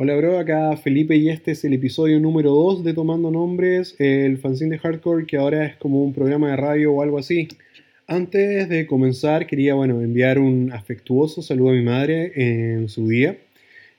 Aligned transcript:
Hola 0.00 0.14
bro, 0.14 0.38
acá 0.38 0.76
Felipe 0.76 1.16
y 1.16 1.28
este 1.28 1.50
es 1.50 1.64
el 1.64 1.72
episodio 1.72 2.20
número 2.20 2.52
2 2.52 2.84
de 2.84 2.94
Tomando 2.94 3.32
Nombres, 3.32 3.96
el 3.98 4.38
fanzine 4.38 4.76
de 4.76 4.78
hardcore 4.78 5.26
que 5.26 5.36
ahora 5.36 5.66
es 5.66 5.74
como 5.74 6.04
un 6.04 6.14
programa 6.14 6.50
de 6.50 6.56
radio 6.56 6.92
o 6.92 7.02
algo 7.02 7.18
así. 7.18 7.48
Antes 8.06 8.68
de 8.68 8.86
comenzar 8.86 9.48
quería 9.48 9.74
bueno, 9.74 10.00
enviar 10.00 10.38
un 10.38 10.70
afectuoso 10.72 11.42
saludo 11.42 11.70
a 11.70 11.72
mi 11.72 11.82
madre 11.82 12.30
en 12.36 12.88
su 12.88 13.08
día 13.08 13.38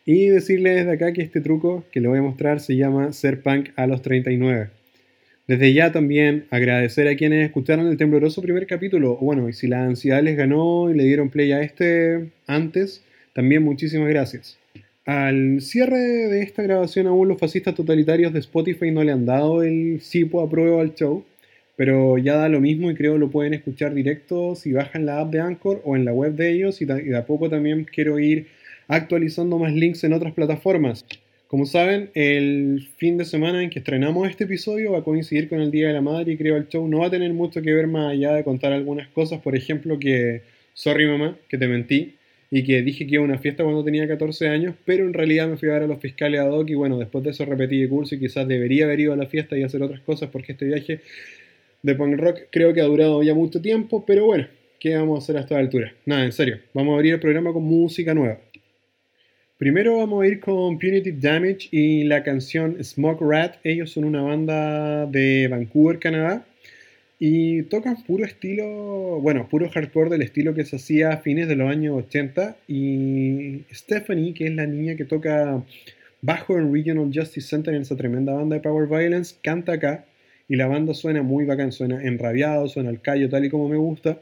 y 0.05 0.27
decirle 0.27 0.69
desde 0.73 0.93
acá 0.93 1.11
que 1.11 1.21
este 1.21 1.41
truco 1.41 1.83
que 1.91 1.99
le 1.99 2.07
voy 2.07 2.19
a 2.19 2.21
mostrar 2.21 2.61
se 2.61 2.77
llama 2.77 3.11
ser 3.11 3.41
punk 3.41 3.71
a 3.75 3.85
los 3.85 4.01
39. 4.01 4.69
Desde 5.47 5.73
ya 5.73 5.91
también 5.91 6.45
agradecer 6.49 7.09
a 7.09 7.17
quienes 7.17 7.45
escucharon 7.45 7.87
el 7.87 7.97
tembloroso 7.97 8.41
primer 8.41 8.67
capítulo. 8.67 9.17
Bueno, 9.17 9.49
y 9.49 9.53
si 9.53 9.67
la 9.67 9.83
ansiedad 9.83 10.23
les 10.23 10.37
ganó 10.37 10.89
y 10.89 10.95
le 10.95 11.03
dieron 11.03 11.29
play 11.29 11.51
a 11.51 11.61
este 11.61 12.29
antes, 12.47 13.03
también 13.33 13.63
muchísimas 13.63 14.07
gracias. 14.07 14.58
Al 15.09 15.59
cierre 15.61 15.97
de 15.97 16.43
esta 16.43 16.61
grabación 16.61 17.07
aún 17.07 17.29
los 17.29 17.39
fascistas 17.39 17.73
totalitarios 17.73 18.31
de 18.31 18.37
Spotify 18.37 18.91
no 18.91 19.03
le 19.03 19.11
han 19.11 19.25
dado 19.25 19.63
el 19.63 20.01
sipo 20.01 20.39
a 20.39 20.47
prueba 20.47 20.81
al 20.81 20.93
show, 20.93 21.25
pero 21.75 22.19
ya 22.19 22.35
da 22.35 22.47
lo 22.47 22.61
mismo 22.61 22.91
y 22.91 22.93
creo 22.93 23.17
lo 23.17 23.31
pueden 23.31 23.55
escuchar 23.55 23.95
directo 23.95 24.53
si 24.53 24.71
bajan 24.71 25.07
la 25.07 25.19
app 25.19 25.31
de 25.31 25.39
Anchor 25.39 25.81
o 25.83 25.95
en 25.95 26.05
la 26.05 26.13
web 26.13 26.35
de 26.35 26.51
ellos 26.51 26.79
y, 26.83 26.85
de 26.85 27.17
a 27.17 27.25
poco 27.25 27.49
también 27.49 27.85
quiero 27.85 28.19
ir 28.19 28.49
actualizando 28.87 29.57
más 29.57 29.73
links 29.73 30.03
en 30.03 30.13
otras 30.13 30.35
plataformas. 30.35 31.03
Como 31.47 31.65
saben, 31.65 32.11
el 32.13 32.87
fin 32.97 33.17
de 33.17 33.25
semana 33.25 33.63
en 33.63 33.71
que 33.71 33.79
estrenamos 33.79 34.29
este 34.29 34.43
episodio 34.43 34.91
va 34.91 34.99
a 34.99 35.03
coincidir 35.03 35.49
con 35.49 35.59
el 35.59 35.71
Día 35.71 35.87
de 35.87 35.93
la 35.93 36.01
Madre 36.01 36.33
y 36.33 36.37
creo 36.37 36.55
el 36.55 36.67
show 36.67 36.87
no 36.87 36.99
va 36.99 37.07
a 37.07 37.09
tener 37.09 37.33
mucho 37.33 37.63
que 37.63 37.73
ver 37.73 37.87
más 37.87 38.11
allá 38.11 38.33
de 38.33 38.43
contar 38.43 38.73
algunas 38.73 39.07
cosas, 39.07 39.41
por 39.41 39.55
ejemplo 39.55 39.97
que, 39.97 40.43
sorry 40.75 41.07
mamá, 41.07 41.35
que 41.49 41.57
te 41.57 41.67
mentí, 41.67 42.13
y 42.51 42.63
que 42.63 42.81
dije 42.81 43.05
que 43.05 43.15
iba 43.15 43.21
a 43.21 43.25
una 43.25 43.37
fiesta 43.37 43.63
cuando 43.63 43.83
tenía 43.83 44.07
14 44.07 44.47
años, 44.47 44.75
pero 44.85 45.05
en 45.05 45.13
realidad 45.13 45.47
me 45.47 45.57
fui 45.57 45.69
a 45.69 45.73
ver 45.73 45.83
a 45.83 45.87
los 45.87 45.99
fiscales 45.99 46.39
ad 46.39 46.51
hoc 46.51 46.69
y 46.69 46.75
bueno, 46.75 46.97
después 46.97 47.23
de 47.23 47.31
eso 47.31 47.45
repetí 47.45 47.81
de 47.81 47.89
curso 47.89 48.15
y 48.15 48.19
quizás 48.19 48.47
debería 48.47 48.85
haber 48.85 48.99
ido 48.99 49.13
a 49.13 49.15
la 49.15 49.27
fiesta 49.27 49.57
y 49.57 49.63
hacer 49.63 49.83
otras 49.83 50.01
cosas 50.01 50.29
porque 50.31 50.53
este 50.53 50.65
viaje 50.65 51.01
de 51.81 51.95
punk 51.95 52.19
rock 52.19 52.39
creo 52.51 52.73
que 52.73 52.81
ha 52.81 52.85
durado 52.85 53.21
ya 53.23 53.33
mucho 53.33 53.61
tiempo, 53.61 54.03
pero 54.05 54.25
bueno, 54.25 54.47
¿qué 54.79 54.95
vamos 54.95 55.19
a 55.19 55.23
hacer 55.23 55.37
a 55.37 55.41
esta 55.41 55.57
altura? 55.57 55.93
Nada, 56.05 56.25
en 56.25 56.31
serio, 56.31 56.59
vamos 56.73 56.93
a 56.93 56.95
abrir 56.95 57.13
el 57.13 57.19
programa 57.19 57.53
con 57.53 57.63
música 57.63 58.13
nueva. 58.13 58.39
Primero 59.57 59.97
vamos 59.97 60.23
a 60.23 60.27
ir 60.27 60.39
con 60.39 60.79
Punitive 60.79 61.17
Damage 61.19 61.67
y 61.71 62.05
la 62.05 62.23
canción 62.23 62.81
Smoke 62.81 63.19
Rat. 63.21 63.55
Ellos 63.65 63.91
son 63.91 64.05
una 64.05 64.21
banda 64.21 65.05
de 65.05 65.49
Vancouver, 65.49 65.99
Canadá. 65.99 66.45
Y 67.21 67.63
tocan 67.63 68.01
puro 68.03 68.23
estilo, 68.23 69.19
bueno, 69.19 69.49
puro 69.49 69.69
hardcore 69.69 70.09
del 70.09 70.21
estilo 70.21 70.53
que 70.53 70.63
se 70.63 70.77
hacía 70.77 71.11
a 71.11 71.17
fines 71.17 71.49
de 71.49 71.57
los 71.57 71.69
años 71.69 71.97
80. 72.05 72.55
Y 72.69 73.63
Stephanie, 73.73 74.33
que 74.33 74.47
es 74.47 74.55
la 74.55 74.65
niña 74.65 74.95
que 74.95 75.03
toca 75.03 75.61
bajo 76.21 76.57
en 76.57 76.73
Regional 76.73 77.11
Justice 77.13 77.47
Center 77.47 77.75
en 77.75 77.81
esa 77.81 77.97
tremenda 77.97 78.33
banda 78.33 78.55
de 78.55 78.61
Power 78.61 78.87
Violence, 78.87 79.35
canta 79.43 79.73
acá. 79.73 80.05
Y 80.47 80.55
la 80.55 80.67
banda 80.67 80.93
suena 80.93 81.21
muy 81.21 81.43
bacán, 81.43 81.73
suena 81.73 82.01
enrabiado, 82.01 82.69
suena 82.69 82.89
al 82.89 83.01
callo 83.01 83.29
tal 83.29 83.43
y 83.43 83.49
como 83.49 83.67
me 83.67 83.77
gusta. 83.77 84.19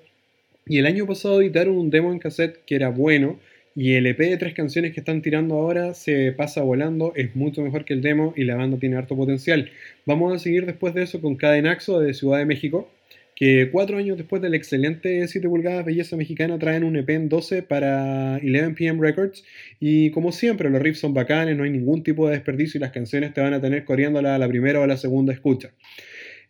Y 0.65 0.79
el 0.79 0.87
año 0.87 1.05
pasado 1.05 1.39
editaron 1.39 1.77
un 1.77 1.91
demo 1.91 2.11
en 2.11 2.19
cassette 2.19 2.65
que 2.65 2.75
era 2.75 2.89
bueno. 2.89 3.39
Y 3.79 3.93
el 3.93 4.07
EP 4.07 4.17
de 4.17 4.37
tres 4.37 4.55
canciones 4.55 4.91
que 4.91 5.01
están 5.01 5.21
tirando 5.21 5.53
ahora 5.53 5.93
se 5.93 6.31
pasa 6.31 6.63
volando, 6.63 7.13
es 7.15 7.35
mucho 7.35 7.61
mejor 7.61 7.85
que 7.85 7.93
el 7.93 8.01
demo 8.01 8.33
y 8.35 8.43
la 8.43 8.55
banda 8.55 8.79
tiene 8.79 8.95
harto 8.95 9.15
potencial. 9.15 9.69
Vamos 10.03 10.33
a 10.33 10.39
seguir 10.39 10.65
después 10.65 10.95
de 10.95 11.03
eso 11.03 11.21
con 11.21 11.35
Cadenaxo 11.35 11.99
de 11.99 12.15
Ciudad 12.15 12.39
de 12.39 12.45
México, 12.45 12.89
que 13.35 13.69
cuatro 13.71 13.97
años 13.99 14.17
después 14.17 14.41
del 14.41 14.55
excelente 14.55 15.27
7 15.27 15.47
pulgadas 15.47 15.85
Belleza 15.85 16.17
Mexicana 16.17 16.57
traen 16.57 16.83
un 16.83 16.95
EP 16.95 17.07
en 17.11 17.29
12 17.29 17.61
para 17.61 18.39
11pm 18.39 18.99
Records 18.99 19.45
y 19.79 20.09
como 20.09 20.31
siempre 20.31 20.71
los 20.71 20.81
riffs 20.81 21.01
son 21.01 21.13
bacanes, 21.13 21.55
no 21.55 21.63
hay 21.63 21.69
ningún 21.69 22.01
tipo 22.01 22.27
de 22.27 22.33
desperdicio 22.33 22.79
y 22.79 22.81
las 22.81 22.91
canciones 22.93 23.35
te 23.35 23.41
van 23.41 23.53
a 23.53 23.61
tener 23.61 23.85
corriéndola 23.85 24.33
a 24.33 24.39
la 24.39 24.47
primera 24.47 24.79
o 24.79 24.83
a 24.85 24.87
la 24.87 24.97
segunda 24.97 25.33
escucha. 25.33 25.69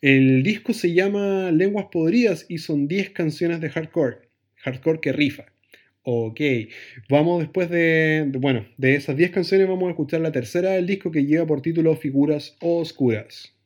El 0.01 0.43
disco 0.43 0.71
se 0.71 0.93
llama 0.93 1.51
Lenguas 1.51 1.87
Podridas 1.91 2.45
y 2.47 2.59
son 2.59 2.87
10 2.87 3.09
canciones 3.09 3.59
de 3.59 3.69
hardcore, 3.69 4.15
hardcore 4.63 5.01
que 5.01 5.11
rifa. 5.11 5.56
Ok, 6.09 6.39
vamos 7.09 7.41
después 7.41 7.69
de, 7.69 8.31
bueno, 8.39 8.65
de 8.77 8.95
esas 8.95 9.17
10 9.17 9.29
canciones 9.31 9.67
vamos 9.67 9.87
a 9.87 9.89
escuchar 9.89 10.21
la 10.21 10.31
tercera 10.31 10.71
del 10.71 10.87
disco 10.87 11.11
que 11.11 11.25
lleva 11.25 11.45
por 11.45 11.61
título 11.61 11.97
Figuras 11.97 12.55
Oscuras. 12.61 13.56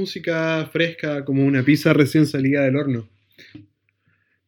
Música 0.00 0.68
fresca 0.72 1.24
como 1.24 1.44
una 1.44 1.62
pizza 1.62 1.92
recién 1.92 2.26
salida 2.26 2.62
del 2.62 2.76
horno. 2.76 3.08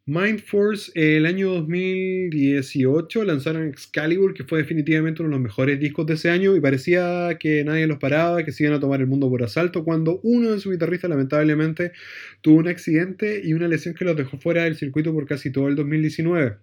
Mind 0.04 0.40
Force, 0.40 0.90
el 0.94 1.26
año 1.26 1.52
2018 1.52 3.22
lanzaron 3.22 3.69
Excalibur, 3.69 4.34
que 4.34 4.43
fue 4.43 4.58
definitivamente 4.58 5.22
uno 5.22 5.28
de 5.28 5.37
los 5.37 5.43
mejores 5.43 5.78
discos 5.78 6.06
de 6.06 6.14
ese 6.14 6.28
año 6.28 6.56
y 6.56 6.60
parecía 6.60 7.37
que 7.38 7.62
nadie 7.62 7.87
los 7.87 7.99
paraba, 7.99 8.44
que 8.44 8.50
se 8.50 8.64
iban 8.64 8.76
a 8.76 8.81
tomar 8.81 9.00
el 9.00 9.06
mundo 9.06 9.31
por 9.31 9.44
asalto, 9.44 9.84
cuando 9.84 10.19
uno 10.25 10.50
de 10.50 10.58
sus 10.58 10.72
guitarristas 10.72 11.08
lamentablemente 11.08 11.93
tuvo 12.40 12.56
un 12.56 12.66
accidente 12.66 13.43
y 13.44 13.52
una 13.52 13.69
lesión 13.69 13.94
que 13.94 14.05
los 14.05 14.16
dejó 14.16 14.38
fuera 14.38 14.64
del 14.64 14.75
circuito 14.75 15.12
por 15.12 15.26
casi 15.26 15.52
todo 15.52 15.69
el 15.69 15.76
2019. 15.76 16.56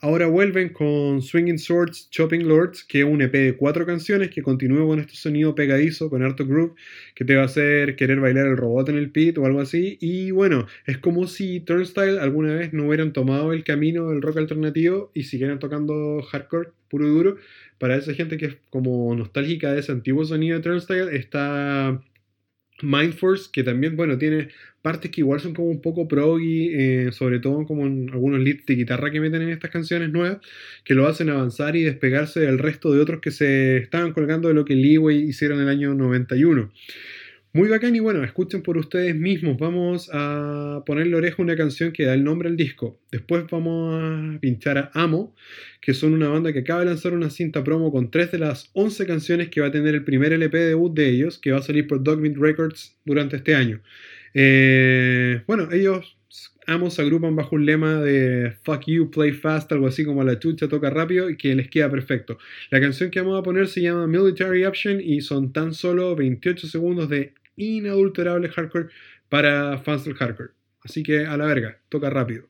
Ahora 0.00 0.26
vuelven 0.26 0.68
con 0.68 1.22
Swinging 1.22 1.58
Swords, 1.58 2.10
Chopping 2.10 2.46
Lords, 2.46 2.84
que 2.84 2.98
es 3.00 3.04
un 3.06 3.22
EP 3.22 3.32
de 3.32 3.56
cuatro 3.56 3.86
canciones 3.86 4.28
que 4.28 4.42
continúa 4.42 4.86
con 4.86 5.00
este 5.00 5.14
sonido 5.14 5.54
pegadizo, 5.54 6.10
con 6.10 6.22
harto 6.22 6.46
groove, 6.46 6.74
que 7.14 7.24
te 7.24 7.34
va 7.34 7.42
a 7.42 7.46
hacer 7.46 7.96
querer 7.96 8.20
bailar 8.20 8.46
el 8.46 8.58
robot 8.58 8.90
en 8.90 8.98
el 8.98 9.10
pit 9.10 9.38
o 9.38 9.46
algo 9.46 9.60
así. 9.60 9.96
Y 10.00 10.32
bueno, 10.32 10.66
es 10.84 10.98
como 10.98 11.26
si 11.26 11.60
Turnstile 11.60 12.20
alguna 12.20 12.54
vez 12.54 12.74
no 12.74 12.86
hubieran 12.86 13.14
tomado 13.14 13.54
el 13.54 13.64
camino 13.64 14.10
del 14.10 14.20
rock 14.20 14.36
alternativo 14.36 15.10
y 15.14 15.22
siguieran 15.22 15.58
tocando 15.58 16.20
hardcore 16.22 16.70
puro 16.90 17.06
y 17.06 17.10
duro. 17.10 17.36
Para 17.78 17.96
esa 17.96 18.12
gente 18.12 18.36
que 18.36 18.46
es 18.46 18.56
como 18.68 19.14
nostálgica 19.14 19.72
de 19.72 19.80
ese 19.80 19.92
antiguo 19.92 20.26
sonido 20.26 20.58
de 20.58 20.62
Turnstile, 20.62 21.16
está 21.16 22.02
Mindforce, 22.82 23.48
que 23.52 23.62
también, 23.62 23.96
bueno, 23.96 24.18
tiene 24.18 24.48
partes 24.82 25.10
que 25.10 25.20
igual 25.20 25.40
son 25.40 25.54
como 25.54 25.68
un 25.68 25.80
poco 25.80 26.06
proggy, 26.06 26.70
eh, 26.72 27.10
sobre 27.10 27.40
todo 27.40 27.64
como 27.64 27.86
en 27.86 28.08
algunos 28.12 28.40
leads 28.40 28.66
de 28.66 28.76
guitarra 28.76 29.10
que 29.10 29.20
meten 29.20 29.42
en 29.42 29.48
estas 29.48 29.70
canciones 29.70 30.10
nuevas, 30.10 30.38
que 30.84 30.94
lo 30.94 31.08
hacen 31.08 31.28
avanzar 31.28 31.74
y 31.74 31.82
despegarse 31.82 32.40
del 32.40 32.58
resto 32.58 32.92
de 32.92 33.00
otros 33.00 33.20
que 33.20 33.30
se 33.32 33.78
estaban 33.78 34.12
colgando 34.12 34.48
de 34.48 34.54
lo 34.54 34.64
que 34.64 34.76
Leeway 34.76 35.16
hicieron 35.16 35.58
en 35.58 35.64
el 35.64 35.70
año 35.70 35.94
91. 35.94 36.70
Muy 37.56 37.70
bacán 37.70 37.96
y 37.96 38.00
bueno, 38.00 38.22
escuchen 38.22 38.60
por 38.60 38.76
ustedes 38.76 39.16
mismos. 39.16 39.56
Vamos 39.56 40.10
a 40.12 40.82
ponerle 40.84 41.16
oreja 41.16 41.42
una 41.42 41.56
canción 41.56 41.90
que 41.90 42.04
da 42.04 42.12
el 42.12 42.22
nombre 42.22 42.50
al 42.50 42.56
disco. 42.58 43.00
Después 43.10 43.46
vamos 43.50 43.94
a 43.98 44.38
pinchar 44.40 44.76
a 44.76 44.90
Amo, 44.92 45.34
que 45.80 45.94
son 45.94 46.12
una 46.12 46.28
banda 46.28 46.52
que 46.52 46.58
acaba 46.58 46.80
de 46.80 46.86
lanzar 46.86 47.14
una 47.14 47.30
cinta 47.30 47.64
promo 47.64 47.90
con 47.90 48.10
tres 48.10 48.30
de 48.30 48.40
las 48.40 48.68
11 48.74 49.06
canciones 49.06 49.48
que 49.48 49.62
va 49.62 49.68
a 49.68 49.70
tener 49.70 49.94
el 49.94 50.04
primer 50.04 50.34
LP 50.34 50.54
debut 50.54 50.92
de 50.92 51.08
ellos, 51.08 51.38
que 51.38 51.50
va 51.50 51.60
a 51.60 51.62
salir 51.62 51.86
por 51.86 52.02
Dogmeat 52.02 52.36
Records 52.36 52.94
durante 53.06 53.36
este 53.36 53.54
año. 53.54 53.80
Eh, 54.34 55.40
bueno, 55.46 55.72
ellos 55.72 56.18
Amo 56.66 56.90
se 56.90 57.00
agrupan 57.00 57.36
bajo 57.36 57.56
un 57.56 57.64
lema 57.64 58.02
de 58.02 58.52
fuck 58.64 58.84
you, 58.86 59.10
play 59.10 59.32
fast, 59.32 59.72
algo 59.72 59.86
así 59.86 60.04
como 60.04 60.22
la 60.24 60.38
chucha 60.38 60.68
toca 60.68 60.90
rápido 60.90 61.30
y 61.30 61.38
que 61.38 61.54
les 61.54 61.70
queda 61.70 61.90
perfecto. 61.90 62.36
La 62.70 62.82
canción 62.82 63.10
que 63.10 63.20
vamos 63.20 63.40
a 63.40 63.42
poner 63.42 63.66
se 63.68 63.80
llama 63.80 64.06
Military 64.06 64.66
Option 64.66 65.00
y 65.00 65.22
son 65.22 65.54
tan 65.54 65.72
solo 65.72 66.14
28 66.16 66.66
segundos 66.66 67.08
de 67.08 67.32
inadulterable 67.56 68.48
hardcore 68.48 68.88
para 69.28 69.78
fans 69.78 70.04
del 70.04 70.14
hardcore. 70.14 70.50
Así 70.82 71.02
que 71.02 71.26
a 71.26 71.36
la 71.36 71.46
verga, 71.46 71.80
toca 71.88 72.10
rápido. 72.10 72.48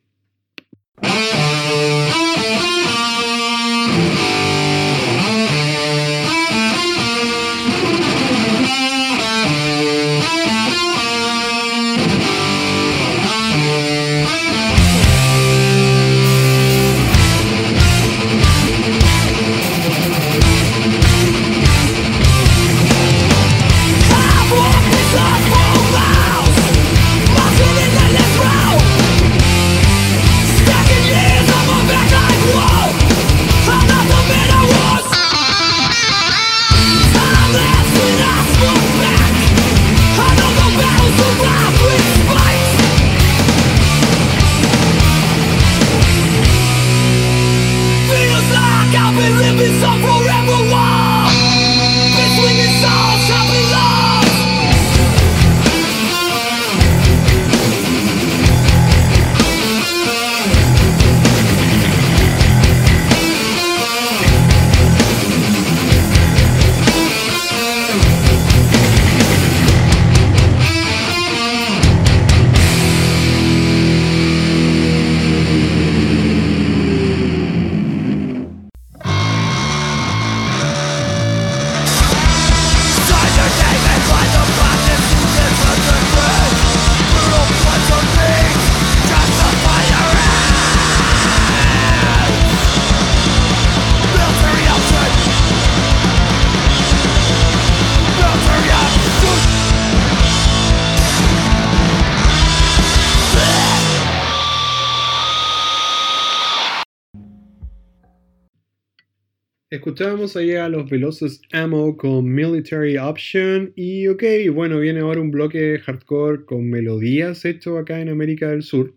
Escuchábamos 109.87 110.37
ahí 110.37 110.51
a 110.57 110.69
los 110.69 110.91
veloces 110.91 111.41
Ammo 111.53 111.97
con 111.97 112.25
Military 112.25 112.99
Option 112.99 113.73
y 113.77 114.09
ok, 114.09 114.25
bueno, 114.53 114.81
viene 114.81 114.99
ahora 114.99 115.21
un 115.21 115.31
bloque 115.31 115.79
hardcore 115.79 116.45
con 116.45 116.69
melodías 116.69 117.45
hecho 117.45 117.79
acá 117.79 118.01
en 118.01 118.09
América 118.09 118.49
del 118.49 118.65
Sur 118.65 118.97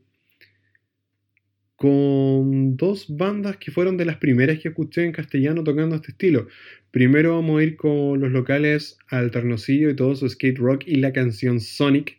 con 1.76 2.76
dos 2.76 3.06
bandas 3.08 3.58
que 3.58 3.70
fueron 3.70 3.98
de 3.98 4.06
las 4.06 4.18
primeras 4.18 4.58
que 4.58 4.70
escuché 4.70 5.06
en 5.06 5.12
castellano 5.12 5.64
tocando 5.64 5.96
este 5.96 6.10
estilo. 6.10 6.48
Primero 6.90 7.36
vamos 7.36 7.60
a 7.60 7.64
ir 7.64 7.78
con 7.78 8.20
los 8.20 8.32
locales 8.32 8.98
Alternocillo 9.10 9.92
y 9.92 9.96
todo 9.96 10.16
su 10.16 10.28
skate 10.28 10.58
rock 10.58 10.88
y 10.88 10.96
la 10.96 11.14
canción 11.14 11.60
Sonic 11.60 12.19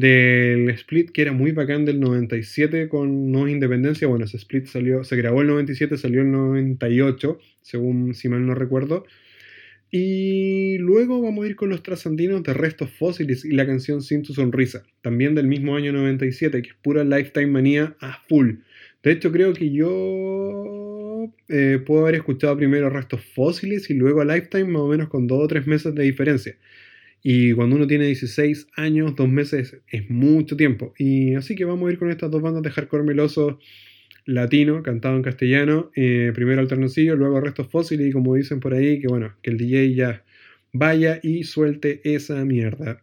del 0.00 0.70
split 0.70 1.10
que 1.10 1.22
era 1.22 1.32
muy 1.32 1.52
bacán 1.52 1.84
del 1.84 2.00
97 2.00 2.88
con 2.88 3.30
No 3.30 3.48
Independencia. 3.48 4.08
Bueno, 4.08 4.24
ese 4.24 4.38
split 4.38 4.66
salió, 4.66 5.04
se 5.04 5.16
grabó 5.16 5.42
el 5.42 5.48
97, 5.48 5.96
salió 5.98 6.22
el 6.22 6.30
98, 6.32 7.38
según 7.62 8.14
si 8.14 8.28
mal 8.28 8.46
no 8.46 8.54
recuerdo. 8.54 9.04
Y 9.90 10.78
luego 10.78 11.20
vamos 11.20 11.44
a 11.44 11.48
ir 11.48 11.56
con 11.56 11.68
los 11.68 11.82
trasandinos 11.82 12.42
de 12.44 12.54
Restos 12.54 12.90
Fósiles 12.90 13.44
y 13.44 13.50
la 13.52 13.66
canción 13.66 14.02
Sin 14.02 14.22
tu 14.22 14.32
Sonrisa, 14.32 14.84
también 15.02 15.34
del 15.34 15.48
mismo 15.48 15.74
año 15.74 15.92
97, 15.92 16.62
que 16.62 16.68
es 16.70 16.76
pura 16.76 17.04
Lifetime 17.04 17.48
Manía 17.48 17.96
a 18.00 18.20
full. 18.28 18.54
De 19.02 19.12
hecho, 19.12 19.32
creo 19.32 19.52
que 19.52 19.70
yo 19.72 21.30
eh, 21.48 21.82
puedo 21.84 22.02
haber 22.02 22.14
escuchado 22.14 22.56
primero 22.56 22.88
Restos 22.88 23.24
Fósiles 23.34 23.90
y 23.90 23.94
luego 23.94 24.20
a 24.20 24.24
Lifetime, 24.24 24.64
más 24.64 24.82
o 24.82 24.88
menos 24.88 25.08
con 25.08 25.26
dos 25.26 25.42
o 25.42 25.48
tres 25.48 25.66
meses 25.66 25.94
de 25.94 26.04
diferencia. 26.04 26.56
Y 27.22 27.52
cuando 27.52 27.76
uno 27.76 27.86
tiene 27.86 28.06
16 28.06 28.68
años, 28.76 29.14
dos 29.16 29.28
meses 29.28 29.76
es 29.88 30.08
mucho 30.10 30.56
tiempo. 30.56 30.94
Y 30.98 31.34
así 31.34 31.54
que 31.54 31.64
vamos 31.64 31.88
a 31.88 31.92
ir 31.92 31.98
con 31.98 32.10
estas 32.10 32.30
dos 32.30 32.40
bandas 32.40 32.62
de 32.62 32.70
hardcore 32.70 33.04
meloso 33.04 33.58
latino, 34.24 34.82
cantado 34.82 35.16
en 35.16 35.22
castellano. 35.22 35.90
Eh, 35.94 36.32
primero 36.34 36.60
Alternocillo, 36.60 37.16
luego 37.16 37.40
Restos 37.40 37.68
Fósiles. 37.68 38.08
Y 38.08 38.12
como 38.12 38.34
dicen 38.34 38.60
por 38.60 38.74
ahí, 38.74 39.00
que 39.00 39.08
bueno, 39.08 39.34
que 39.42 39.50
el 39.50 39.58
DJ 39.58 39.94
ya 39.94 40.24
vaya 40.72 41.20
y 41.22 41.44
suelte 41.44 42.00
esa 42.04 42.44
mierda. 42.44 43.02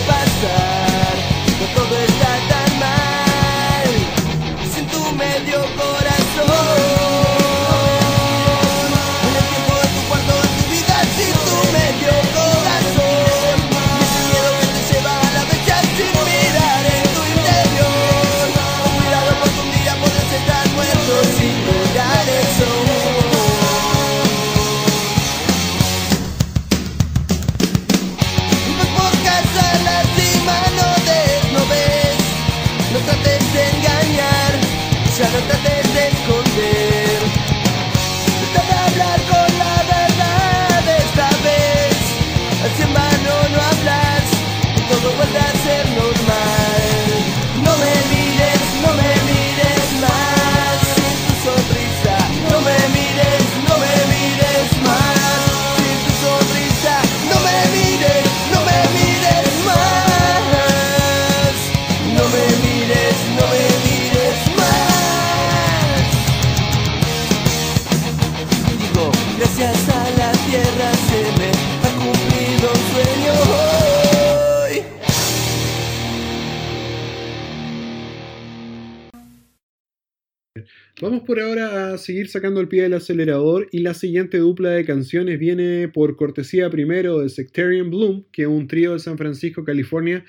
seguir 82.01 82.27
sacando 82.27 82.59
el 82.59 82.67
pie 82.67 82.83
del 82.83 82.95
acelerador 82.95 83.69
y 83.71 83.79
la 83.79 83.93
siguiente 83.93 84.37
dupla 84.37 84.71
de 84.71 84.83
canciones 84.83 85.39
viene 85.39 85.87
por 85.87 86.17
cortesía 86.17 86.69
primero 86.69 87.19
de 87.19 87.29
Sectarian 87.29 87.89
Bloom, 87.89 88.25
que 88.33 88.41
es 88.41 88.47
un 88.49 88.67
trío 88.67 88.91
de 88.91 88.99
San 88.99 89.17
Francisco, 89.17 89.63
California, 89.63 90.25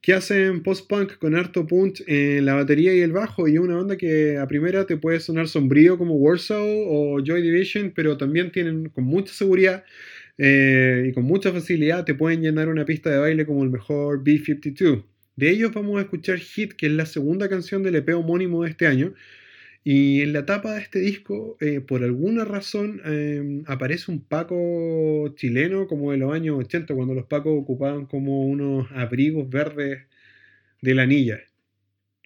que 0.00 0.14
hacen 0.14 0.62
post-punk 0.62 1.18
con 1.18 1.34
harto 1.34 1.66
punch 1.66 2.02
en 2.06 2.46
la 2.46 2.54
batería 2.54 2.94
y 2.94 3.00
el 3.00 3.12
bajo 3.12 3.46
y 3.46 3.58
una 3.58 3.76
banda 3.76 3.98
que 3.98 4.38
a 4.38 4.46
primera 4.48 4.86
te 4.86 4.96
puede 4.96 5.20
sonar 5.20 5.48
sombrío 5.48 5.98
como 5.98 6.14
Warsaw 6.14 6.64
o 6.64 7.22
Joy 7.22 7.42
Division, 7.42 7.92
pero 7.94 8.16
también 8.16 8.50
tienen 8.50 8.88
con 8.88 9.04
mucha 9.04 9.34
seguridad 9.34 9.84
eh, 10.38 11.08
y 11.08 11.12
con 11.12 11.24
mucha 11.24 11.52
facilidad 11.52 12.04
te 12.04 12.14
pueden 12.14 12.40
llenar 12.40 12.68
una 12.68 12.84
pista 12.84 13.10
de 13.10 13.18
baile 13.18 13.44
como 13.44 13.62
el 13.64 13.70
mejor 13.70 14.22
B-52. 14.24 15.04
De 15.36 15.50
ellos 15.50 15.72
vamos 15.74 15.98
a 15.98 16.02
escuchar 16.02 16.38
Hit, 16.38 16.72
que 16.72 16.86
es 16.86 16.92
la 16.92 17.04
segunda 17.04 17.48
canción 17.48 17.82
del 17.82 17.96
EP 17.96 18.08
homónimo 18.14 18.64
de 18.64 18.70
este 18.70 18.86
año. 18.86 19.12
Y 19.88 20.20
en 20.22 20.32
la 20.32 20.44
tapa 20.46 20.74
de 20.74 20.80
este 20.80 20.98
disco, 20.98 21.56
eh, 21.60 21.80
por 21.80 22.02
alguna 22.02 22.44
razón, 22.44 23.00
em, 23.04 23.62
aparece 23.68 24.10
un 24.10 24.20
Paco 24.20 25.32
chileno 25.36 25.86
como 25.86 26.10
de 26.10 26.18
los 26.18 26.34
años 26.34 26.58
80, 26.58 26.92
cuando 26.96 27.14
los 27.14 27.26
Pacos 27.26 27.52
ocupaban 27.56 28.06
como 28.06 28.46
unos 28.46 28.88
abrigos 28.90 29.48
verdes 29.48 30.00
de 30.82 30.94
la 30.94 31.02
anilla. 31.02 31.38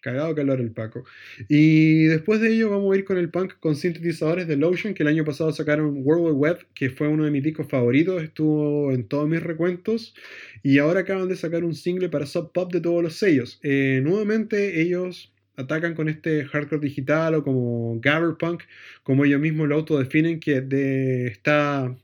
Cagado 0.01 0.35
calor 0.35 0.61
el 0.61 0.73
Paco. 0.73 1.05
Y 1.49 2.05
después 2.05 2.41
de 2.41 2.55
ello 2.55 2.71
vamos 2.71 2.95
a 2.95 2.99
ir 2.99 3.05
con 3.05 3.19
el 3.19 3.31
punk 3.31 3.55
con 3.61 3.77
sintetizadores 3.77 4.49
de 4.49 4.57
Lotion, 4.57 4.95
que 4.95 5.03
el 5.03 5.11
año 5.11 5.27
pasado 5.27 5.53
sacaron 5.53 6.01
World 6.03 6.25
Wide 6.25 6.37
Web, 6.37 6.67
que 6.75 6.89
fue 6.89 7.09
uno 7.09 7.25
de 7.27 7.31
mis 7.31 7.43
discos 7.43 7.69
favoritos, 7.69 8.23
estuvo 8.23 8.91
en 8.93 9.07
todos 9.07 9.29
mis 9.29 9.43
recuentos. 9.43 10.15
Y 10.63 10.79
ahora 10.79 11.01
acaban 11.01 11.29
de 11.29 11.37
sacar 11.37 11.65
un 11.65 11.75
single 11.75 12.09
para 12.09 12.25
Sub 12.25 12.53
Pop 12.53 12.73
de 12.73 12.81
todos 12.81 13.03
los 13.03 13.17
sellos. 13.17 13.61
Eh, 13.63 14.01
nuevamente 14.03 14.81
ellos 14.81 15.31
atacan 15.61 15.95
con 15.95 16.09
este 16.09 16.45
hardcore 16.45 16.81
digital 16.81 17.35
o 17.35 17.45
como 17.45 17.99
gabber 18.01 18.37
punk, 18.37 18.65
como 19.03 19.25
ellos 19.25 19.41
mismos 19.41 19.69
lo 19.69 19.77
autodefinen, 19.77 20.41
que 20.41 21.27
está 21.27 21.97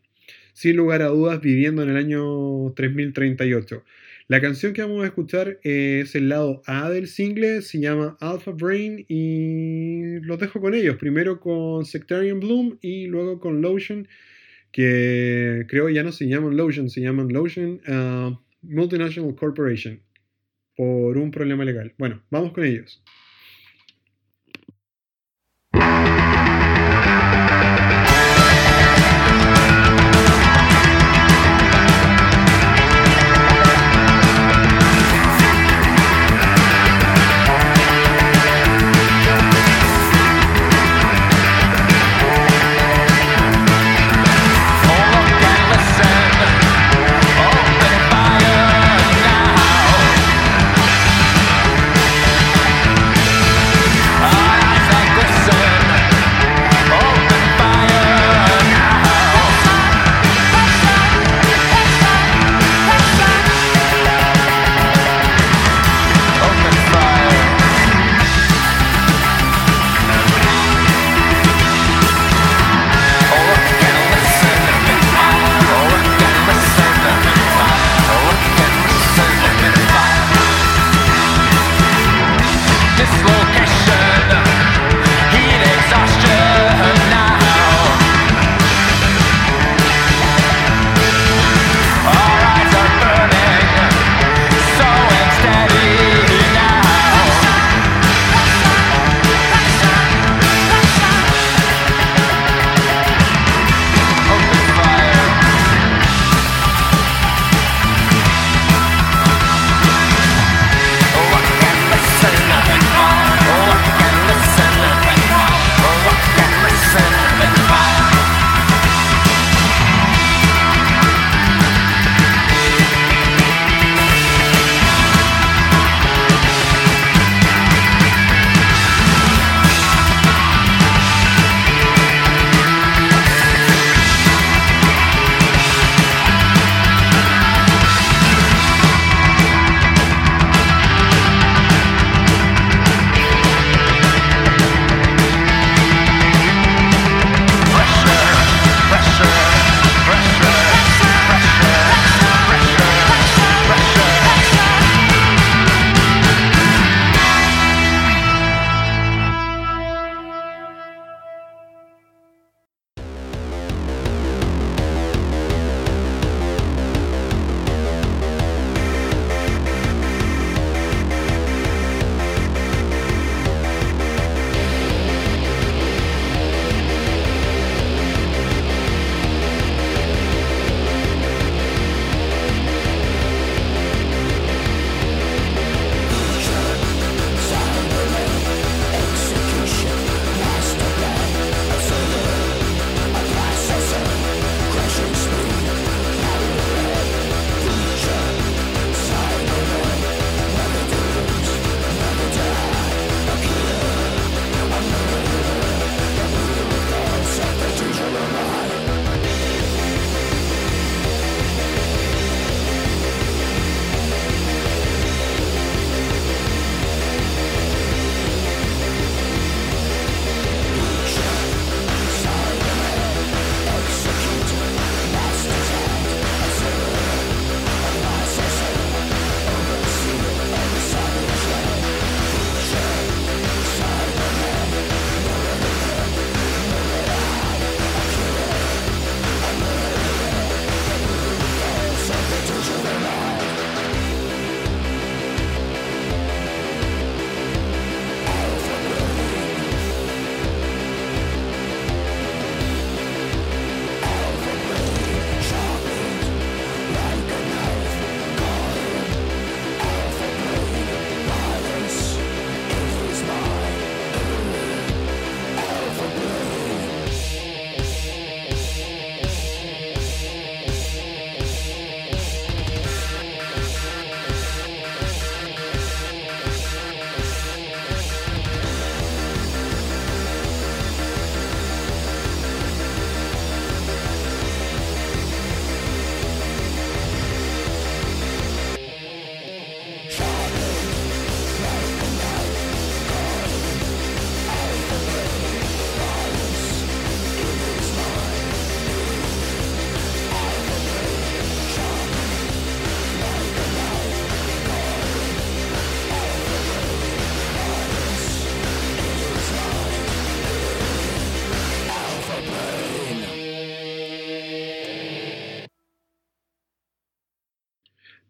sin 0.53 0.77
lugar 0.77 1.03
a 1.03 1.09
dudas 1.09 1.41
viviendo 1.41 1.83
en 1.83 1.91
el 1.91 1.97
año 1.97 2.73
3038. 2.75 3.85
La 4.29 4.41
canción 4.41 4.73
que 4.73 4.83
vamos 4.83 5.05
a 5.05 5.07
escuchar 5.07 5.61
es 5.63 6.17
el 6.17 6.29
lado 6.29 6.63
A 6.67 6.91
del 6.91 7.07
single, 7.07 7.63
se 7.63 7.79
llama 7.79 8.17
Alpha 8.21 8.51
Brain 8.51 9.05
y 9.07 10.19
los 10.21 10.41
dejo 10.41 10.61
con 10.61 10.75
ellos, 10.75 10.97
primero 10.97 11.39
con 11.39 11.85
Sectarian 11.85 12.41
Bloom 12.41 12.79
y 12.81 13.07
luego 13.07 13.39
con 13.39 13.63
Lotion, 13.63 14.09
que 14.73 15.65
creo 15.69 15.89
ya 15.91 16.03
no 16.03 16.11
se 16.11 16.27
llaman 16.27 16.57
Lotion, 16.57 16.91
se 16.91 17.03
llaman 17.03 17.29
Lotion 17.29 17.81
uh, 17.87 18.37
Multinational 18.63 19.37
Corporation 19.37 20.01
por 20.77 21.17
un 21.19 21.31
problema 21.31 21.65
legal. 21.65 21.95
Bueno, 21.97 22.23
vamos 22.31 22.53
con 22.53 22.65
ellos. 22.65 23.03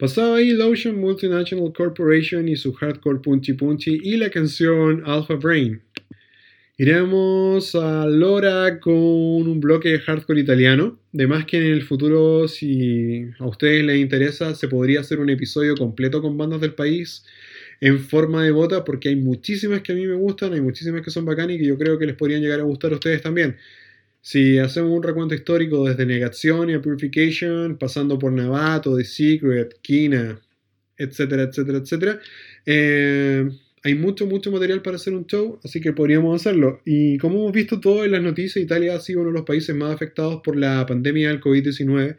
Pasaba 0.06 0.36
ahí 0.36 0.52
Lotion 0.52 1.00
Multinational 1.00 1.72
Corporation 1.72 2.48
y 2.48 2.54
su 2.54 2.72
hardcore 2.72 3.18
Punchi 3.18 3.54
Punchi 3.54 3.98
y 4.04 4.16
la 4.16 4.30
canción 4.30 5.02
Alpha 5.04 5.34
Brain. 5.34 5.82
Iremos 6.78 7.74
a 7.74 8.06
Lora 8.06 8.78
con 8.78 8.94
un 8.94 9.58
bloque 9.58 9.88
de 9.88 9.98
hardcore 9.98 10.40
italiano. 10.40 10.96
De 11.10 11.26
más 11.26 11.44
que 11.44 11.56
en 11.56 11.64
el 11.64 11.82
futuro, 11.82 12.46
si 12.46 13.24
a 13.40 13.46
ustedes 13.46 13.84
les 13.84 13.98
interesa, 13.98 14.54
se 14.54 14.68
podría 14.68 15.00
hacer 15.00 15.18
un 15.18 15.28
episodio 15.28 15.74
completo 15.74 16.22
con 16.22 16.38
bandas 16.38 16.60
del 16.60 16.74
país 16.74 17.24
en 17.80 17.98
forma 17.98 18.44
de 18.44 18.52
bota, 18.52 18.84
porque 18.84 19.08
hay 19.08 19.16
muchísimas 19.16 19.82
que 19.82 19.90
a 19.90 19.96
mí 19.96 20.06
me 20.06 20.14
gustan, 20.14 20.52
hay 20.52 20.60
muchísimas 20.60 21.02
que 21.02 21.10
son 21.10 21.24
bacanas 21.24 21.56
y 21.56 21.58
que 21.58 21.66
yo 21.66 21.76
creo 21.76 21.98
que 21.98 22.06
les 22.06 22.14
podrían 22.14 22.42
llegar 22.42 22.60
a 22.60 22.62
gustar 22.62 22.92
a 22.92 22.94
ustedes 22.94 23.22
también. 23.22 23.56
Si 24.28 24.58
hacemos 24.58 24.90
un 24.90 25.04
recuento 25.04 25.36
histórico 25.36 25.86
desde 25.86 26.04
Negación 26.04 26.68
y 26.68 26.74
a 26.74 26.82
Purification, 26.82 27.78
pasando 27.78 28.18
por 28.18 28.32
Navato, 28.32 28.96
The 28.96 29.04
Secret, 29.04 29.78
Kina, 29.82 30.40
etcétera, 30.98 31.44
etcétera, 31.44 31.78
etcétera, 31.78 32.20
eh, 32.66 33.48
hay 33.84 33.94
mucho, 33.94 34.26
mucho 34.26 34.50
material 34.50 34.82
para 34.82 34.96
hacer 34.96 35.14
un 35.14 35.26
show, 35.26 35.60
así 35.62 35.80
que 35.80 35.92
podríamos 35.92 36.40
hacerlo. 36.40 36.80
Y 36.84 37.18
como 37.18 37.38
hemos 37.38 37.52
visto 37.52 37.78
todo 37.78 38.04
en 38.04 38.10
las 38.10 38.20
noticias, 38.20 38.64
Italia 38.64 38.96
ha 38.96 39.00
sido 39.00 39.20
uno 39.20 39.30
de 39.30 39.34
los 39.34 39.46
países 39.46 39.76
más 39.76 39.94
afectados 39.94 40.40
por 40.42 40.56
la 40.56 40.84
pandemia 40.86 41.28
del 41.28 41.40
COVID-19. 41.40 42.16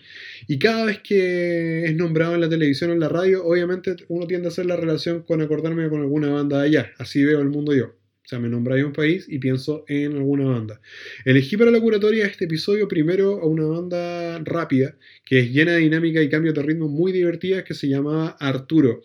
Y 0.48 0.60
cada 0.60 0.86
vez 0.86 1.00
que 1.00 1.84
es 1.84 1.96
nombrado 1.98 2.36
en 2.36 2.39
la 2.39 2.48
televisión 2.48 2.91
o 2.91 2.93
en 2.93 3.02
la 3.02 3.10
radio, 3.10 3.43
obviamente 3.43 3.98
uno 4.08 4.28
tiende 4.28 4.48
a 4.48 4.52
hacer 4.52 4.65
la 4.65 4.78
relación 4.78 5.24
con 5.24 5.41
acordarme 5.41 5.89
con 5.89 6.00
alguna 6.00 6.30
banda 6.30 6.62
de 6.62 6.67
allá. 6.67 6.91
Así 7.00 7.26
veo 7.26 7.41
el 7.41 7.50
mundo 7.50 7.76
yo. 7.76 7.98
O 8.28 8.30
sea, 8.30 8.40
me 8.40 8.50
nombráis 8.50 8.84
un 8.84 8.92
país 8.92 9.26
y 9.30 9.40
pienso 9.40 9.86
en 9.88 10.18
alguna 10.18 10.48
banda. 10.48 10.82
Elegí 11.24 11.56
para 11.56 11.72
la 11.72 11.80
curatoria 11.80 12.26
este 12.26 12.44
episodio 12.44 12.90
primero 12.90 13.42
a 13.42 13.48
una 13.48 13.63
banda 13.63 14.38
rápida, 14.44 14.98
que 15.24 15.40
es 15.40 15.54
llena 15.54 15.72
de 15.72 15.80
dinámica 15.80 16.22
y 16.22 16.28
cambios 16.28 16.54
de 16.54 16.62
ritmo 16.62 16.90
muy 16.90 17.13
divertidas, 17.13 17.63
que 17.63 17.74
se 17.74 17.88
llamaba 17.88 18.36
Arturo. 18.38 19.02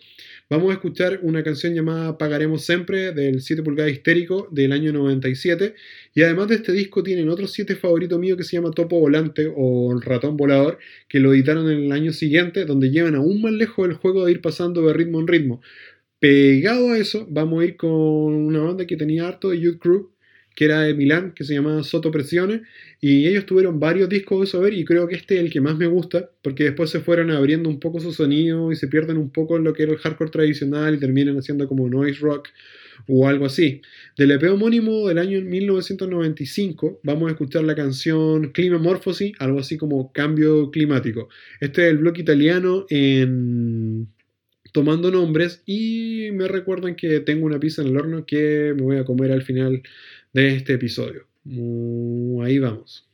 Vamos 0.49 0.71
a 0.71 0.73
escuchar 0.73 1.21
una 1.21 1.41
canción 1.41 1.73
llamada 1.73 2.17
Pagaremos 2.17 2.65
Siempre 2.65 3.13
del 3.13 3.39
7 3.39 3.63
pulgadas 3.63 3.93
histérico 3.93 4.49
del 4.51 4.73
año 4.73 4.91
97. 4.91 5.73
Y 6.13 6.21
además 6.21 6.49
de 6.49 6.55
este 6.55 6.73
disco 6.73 7.01
tienen 7.01 7.29
otros 7.29 7.53
7 7.53 7.77
favoritos 7.77 8.19
míos 8.19 8.37
que 8.37 8.43
se 8.43 8.57
llama 8.57 8.71
Topo 8.71 8.99
Volante 8.99 9.49
o 9.55 9.97
Ratón 10.01 10.35
Volador, 10.35 10.79
que 11.07 11.21
lo 11.21 11.33
editaron 11.33 11.71
en 11.71 11.85
el 11.85 11.91
año 11.93 12.11
siguiente, 12.11 12.65
donde 12.65 12.91
llevan 12.91 13.15
aún 13.15 13.41
más 13.41 13.53
lejos 13.53 13.87
el 13.87 13.93
juego 13.93 14.25
de 14.25 14.33
ir 14.33 14.41
pasando 14.41 14.85
de 14.85 14.91
ritmo 14.91 15.21
en 15.21 15.27
ritmo. 15.27 15.61
Pegado 16.23 16.93
a 16.93 16.97
eso, 16.97 17.27
vamos 17.29 17.61
a 17.61 17.65
ir 17.65 17.75
con 17.75 17.91
una 17.91 18.61
banda 18.61 18.87
que 18.87 18.95
tenía 18.95 19.27
harto 19.27 19.49
de 19.49 19.59
Youth 19.59 19.79
Crew, 19.79 20.09
que 20.55 20.63
era 20.63 20.83
de 20.83 20.93
Milán, 20.93 21.33
que 21.33 21.43
se 21.43 21.53
llamaba 21.53 21.83
Soto 21.83 22.11
Presiones, 22.11 22.61
y 23.01 23.27
ellos 23.27 23.45
tuvieron 23.45 23.77
varios 23.77 24.07
discos 24.07 24.39
de 24.39 24.47
saber 24.47 24.73
y 24.73 24.85
creo 24.85 25.05
que 25.09 25.15
este 25.15 25.35
es 25.35 25.41
el 25.41 25.51
que 25.51 25.59
más 25.59 25.75
me 25.77 25.85
gusta, 25.85 26.29
porque 26.41 26.63
después 26.63 26.89
se 26.91 27.01
fueron 27.01 27.29
abriendo 27.29 27.67
un 27.67 27.77
poco 27.77 27.99
su 27.99 28.13
sonido 28.13 28.71
y 28.71 28.77
se 28.77 28.87
pierden 28.87 29.17
un 29.17 29.31
poco 29.31 29.57
en 29.57 29.65
lo 29.65 29.73
que 29.73 29.83
era 29.83 29.91
el 29.91 29.97
hardcore 29.97 30.31
tradicional 30.31 30.95
y 30.95 30.99
terminan 30.99 31.35
haciendo 31.35 31.67
como 31.67 31.89
noise 31.89 32.21
rock 32.21 32.47
o 33.09 33.27
algo 33.27 33.45
así. 33.45 33.81
Del 34.17 34.31
EP 34.31 34.43
homónimo 34.43 35.09
del 35.09 35.17
año 35.17 35.41
1995 35.41 37.01
vamos 37.03 37.27
a 37.27 37.31
escuchar 37.31 37.65
la 37.65 37.75
canción 37.75 38.53
Climamorphosis, 38.53 39.33
algo 39.39 39.59
así 39.59 39.75
como 39.75 40.13
cambio 40.13 40.71
climático. 40.71 41.27
Este 41.59 41.85
es 41.85 41.91
el 41.91 41.97
blog 41.97 42.17
italiano 42.17 42.85
en 42.87 44.07
tomando 44.73 45.11
nombres 45.11 45.63
y 45.65 46.29
me 46.33 46.49
recuerdan 46.49 46.95
que 46.95 47.21
tengo 47.21 47.45
una 47.45 47.59
pizza 47.59 47.81
en 47.81 47.89
el 47.89 47.97
horno 47.97 48.25
que 48.25 48.73
me 48.75 48.81
voy 48.81 48.97
a 48.97 49.05
comer 49.05 49.31
al 49.31 49.43
final 49.43 49.81
de 50.33 50.55
este 50.55 50.73
episodio. 50.73 51.27
Ahí 52.43 52.59
vamos. 52.59 53.07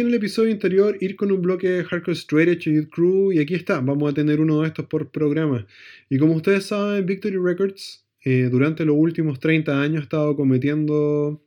En 0.00 0.06
el 0.06 0.14
episodio 0.14 0.52
anterior 0.52 0.96
ir 1.00 1.16
con 1.16 1.32
un 1.32 1.42
bloque 1.42 1.68
de 1.68 1.82
Hardcore 1.82 2.16
Straight 2.16 2.48
Edge 2.64 2.88
Crew 2.88 3.32
y 3.32 3.40
aquí 3.40 3.54
está, 3.54 3.80
vamos 3.80 4.08
a 4.08 4.14
tener 4.14 4.40
uno 4.40 4.62
de 4.62 4.68
estos 4.68 4.86
por 4.86 5.10
programa. 5.10 5.66
Y 6.08 6.18
como 6.18 6.34
ustedes 6.34 6.66
saben, 6.66 7.04
Victory 7.04 7.36
Records 7.36 8.06
eh, 8.22 8.48
durante 8.48 8.84
los 8.84 8.94
últimos 8.96 9.40
30 9.40 9.82
años 9.82 9.98
ha 9.98 10.02
estado 10.04 10.36
cometiendo 10.36 11.42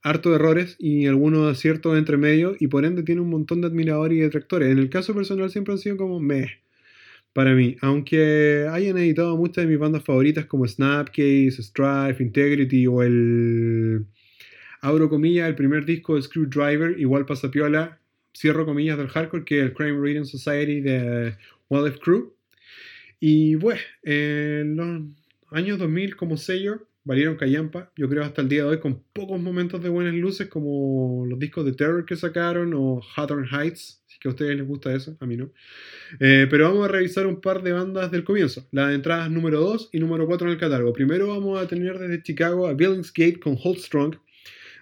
harto 0.00 0.34
errores 0.34 0.76
y 0.78 1.08
algunos 1.08 1.52
aciertos 1.52 1.98
entre 1.98 2.16
medio 2.16 2.56
y 2.58 2.68
por 2.68 2.86
ende 2.86 3.02
tiene 3.02 3.20
un 3.20 3.28
montón 3.28 3.60
de 3.60 3.66
admiradores 3.66 4.16
y 4.16 4.20
detractores. 4.22 4.70
En 4.70 4.78
el 4.78 4.88
caso 4.88 5.14
personal 5.14 5.50
siempre 5.50 5.74
han 5.74 5.78
sido 5.78 5.98
como 5.98 6.20
meh 6.20 6.62
para 7.34 7.54
mí, 7.54 7.76
aunque 7.82 8.66
hayan 8.70 8.96
editado 8.96 9.36
muchas 9.36 9.64
de 9.64 9.70
mis 9.70 9.78
bandas 9.78 10.02
favoritas 10.02 10.46
como 10.46 10.66
Snapcase, 10.66 11.62
Strife, 11.62 12.22
Integrity 12.22 12.86
o 12.86 13.02
el 13.02 14.06
Abro 14.80 15.08
comillas, 15.08 15.48
el 15.48 15.54
primer 15.54 15.84
disco 15.84 16.16
de 16.16 16.22
Screwdriver, 16.22 16.98
igual 16.98 17.26
pasa 17.26 17.50
piola, 17.50 17.98
cierro 18.36 18.64
comillas 18.64 18.98
del 18.98 19.08
hardcore, 19.08 19.44
que 19.44 19.58
es 19.58 19.64
el 19.66 19.74
Crime 19.74 20.00
Reading 20.00 20.24
Society 20.24 20.80
de 20.80 21.36
Wildlife 21.68 21.98
Crew. 21.98 22.32
Y 23.20 23.56
bueno, 23.56 23.80
en 24.04 24.76
los 24.76 25.02
años 25.50 25.78
2000 25.78 26.16
como 26.16 26.36
sello 26.36 26.88
valieron 27.08 27.36
callampa, 27.36 27.90
yo 27.96 28.06
creo 28.06 28.22
hasta 28.22 28.42
el 28.42 28.50
día 28.50 28.64
de 28.64 28.68
hoy, 28.68 28.80
con 28.80 29.02
pocos 29.14 29.40
momentos 29.40 29.82
de 29.82 29.88
buenas 29.88 30.12
luces 30.12 30.46
como 30.48 31.24
los 31.26 31.38
discos 31.38 31.64
de 31.64 31.72
Terror 31.72 32.04
que 32.04 32.16
sacaron 32.16 32.74
o 32.74 33.00
Hawthorne 33.16 33.48
Heights, 33.50 34.02
si 34.06 34.18
que 34.18 34.28
a 34.28 34.32
ustedes 34.32 34.54
les 34.56 34.66
gusta 34.66 34.94
eso, 34.94 35.16
a 35.18 35.24
mí 35.24 35.36
no. 35.38 35.50
Eh, 36.20 36.46
pero 36.50 36.68
vamos 36.68 36.86
a 36.86 36.92
revisar 36.92 37.26
un 37.26 37.40
par 37.40 37.62
de 37.62 37.72
bandas 37.72 38.10
del 38.10 38.24
comienzo, 38.24 38.68
las 38.72 38.94
entradas 38.94 39.30
número 39.30 39.58
2 39.58 39.88
y 39.92 40.00
número 40.00 40.26
4 40.26 40.48
en 40.48 40.52
el 40.52 40.60
catálogo. 40.60 40.92
Primero 40.92 41.28
vamos 41.28 41.58
a 41.58 41.66
tener 41.66 41.98
desde 41.98 42.22
Chicago 42.22 42.66
a 42.66 42.74
Billingsgate 42.74 43.40
con 43.40 43.56
Hold 43.58 43.78
Strong, 43.78 44.16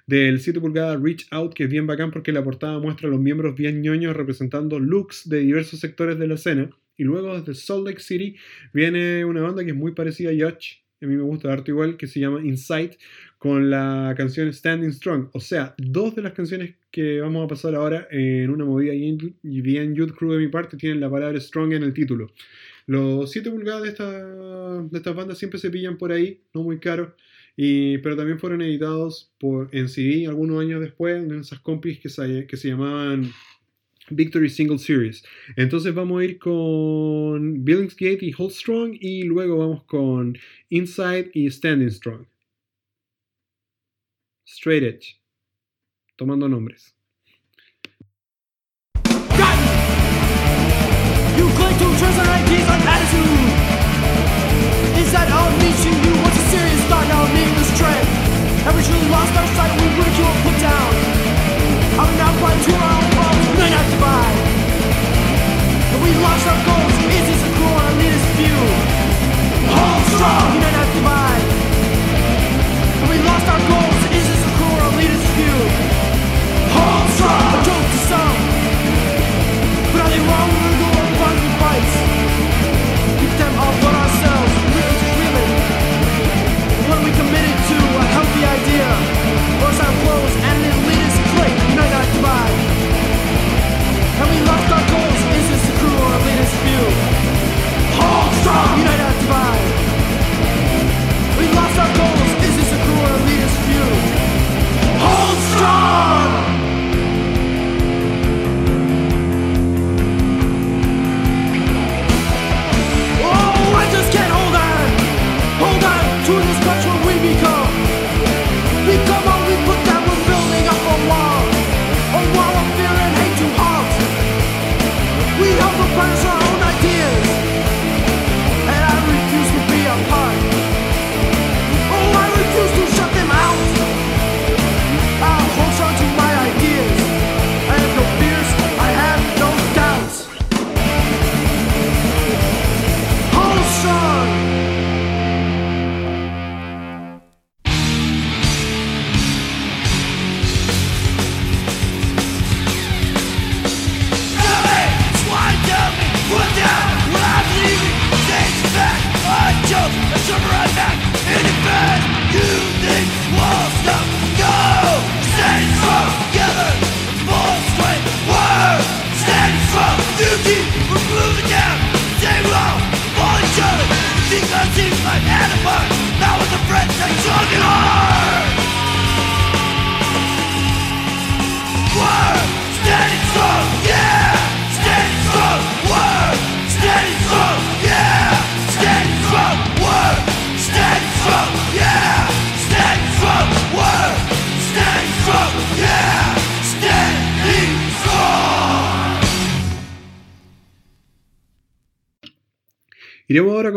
del 0.06 0.40
7 0.40 0.60
pulgadas 0.60 1.00
Reach 1.02 1.26
Out, 1.30 1.54
que 1.54 1.64
es 1.64 1.70
bien 1.70 1.86
bacán 1.86 2.10
porque 2.10 2.32
la 2.32 2.44
portada 2.44 2.78
muestra 2.78 3.08
a 3.08 3.10
los 3.10 3.20
miembros 3.20 3.56
bien 3.56 3.82
ñoños 3.82 4.16
representando 4.16 4.78
looks 4.78 5.28
de 5.28 5.40
diversos 5.40 5.80
sectores 5.80 6.18
de 6.18 6.28
la 6.28 6.34
escena. 6.34 6.70
Y 6.96 7.04
luego 7.04 7.38
desde 7.38 7.54
Salt 7.54 7.86
Lake 7.86 8.00
City 8.00 8.36
viene 8.72 9.24
una 9.24 9.42
banda 9.42 9.64
que 9.64 9.70
es 9.70 9.76
muy 9.76 9.92
parecida 9.92 10.30
a 10.30 10.32
Yacht, 10.32 10.62
a 11.02 11.06
mí 11.06 11.14
me 11.14 11.22
gusta 11.22 11.52
harto 11.52 11.70
igual, 11.70 11.96
que 11.98 12.06
se 12.06 12.20
llama 12.20 12.40
Insight, 12.42 12.94
con 13.38 13.68
la 13.68 14.14
canción 14.16 14.50
Standing 14.50 14.92
Strong. 14.92 15.28
O 15.32 15.40
sea, 15.40 15.74
dos 15.76 16.14
de 16.14 16.22
las 16.22 16.32
canciones 16.32 16.76
que 16.90 17.20
vamos 17.20 17.44
a 17.44 17.48
pasar 17.48 17.74
ahora 17.74 18.08
en 18.10 18.48
una 18.48 18.64
movida 18.64 18.94
y 18.94 19.60
bien 19.60 19.94
Youth 19.94 20.12
Crew 20.16 20.32
de 20.32 20.38
mi 20.38 20.48
parte 20.48 20.78
tienen 20.78 21.00
la 21.00 21.10
palabra 21.10 21.38
Strong 21.38 21.74
en 21.74 21.82
el 21.82 21.92
título. 21.92 22.32
Los 22.86 23.30
7 23.32 23.50
pulgadas 23.50 23.82
de, 23.82 23.88
esta, 23.88 24.82
de 24.82 24.96
estas 24.96 25.14
bandas 25.14 25.38
siempre 25.38 25.58
se 25.58 25.70
pillan 25.70 25.98
por 25.98 26.12
ahí, 26.12 26.40
no 26.54 26.62
muy 26.62 26.78
caros 26.78 27.10
pero 27.56 28.16
también 28.16 28.38
fueron 28.38 28.60
editados 28.60 29.32
por, 29.38 29.74
en 29.74 29.88
CD 29.88 30.26
algunos 30.26 30.60
años 30.60 30.80
después 30.80 31.22
en 31.22 31.40
esas 31.40 31.60
compis 31.60 31.98
que 31.98 32.08
se, 32.08 32.68
llamaban 32.68 33.32
Victory 34.10 34.50
Single 34.50 34.78
Series. 34.78 35.24
Entonces 35.56 35.94
vamos 35.94 36.20
a 36.20 36.24
ir 36.24 36.38
con 36.38 37.64
Billingsgate 37.64 38.26
y 38.26 38.34
Hold 38.36 38.52
Strong 38.52 38.98
y 39.00 39.22
luego 39.22 39.56
vamos 39.56 39.84
con 39.84 40.36
Inside 40.68 41.30
y 41.32 41.50
Standing 41.50 41.90
Strong. 41.90 42.26
Straight 44.44 44.84
Edge. 44.84 45.20
Tomando 46.16 46.48
nombres. 46.48 46.96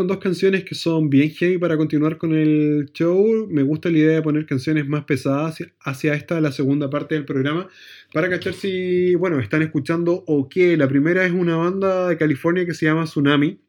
Dos 0.10 0.18
canciones 0.18 0.66
que 0.66 0.76
son 0.76 1.10
bien 1.10 1.30
heavy 1.30 1.58
para 1.58 1.78
continuar 1.78 2.18
con 2.18 2.34
el 2.34 2.92
show. 2.94 3.48
Me 3.50 3.64
gusta 3.64 3.90
la 3.90 4.00
idea 4.00 4.16
de 4.16 4.22
poner 4.22 4.46
canciones 4.46 4.88
más 4.88 5.06
pesadas 5.06 5.64
hacia 5.82 6.14
esta, 6.16 6.42
la 6.42 6.52
segunda 6.52 6.90
parte 6.90 7.16
del 7.16 7.26
programa, 7.26 7.70
para 8.12 8.30
cachar 8.30 8.54
si, 8.54 9.16
bueno, 9.16 9.40
están 9.40 9.62
escuchando 9.62 10.24
o 10.28 10.50
qué. 10.50 10.76
La 10.76 10.88
primera 10.88 11.26
es 11.26 11.32
una 11.32 11.56
banda 11.56 12.10
de 12.10 12.18
California 12.18 12.66
que 12.66 12.74
se 12.74 12.88
llama 12.88 13.06
Tsunami, 13.06 13.62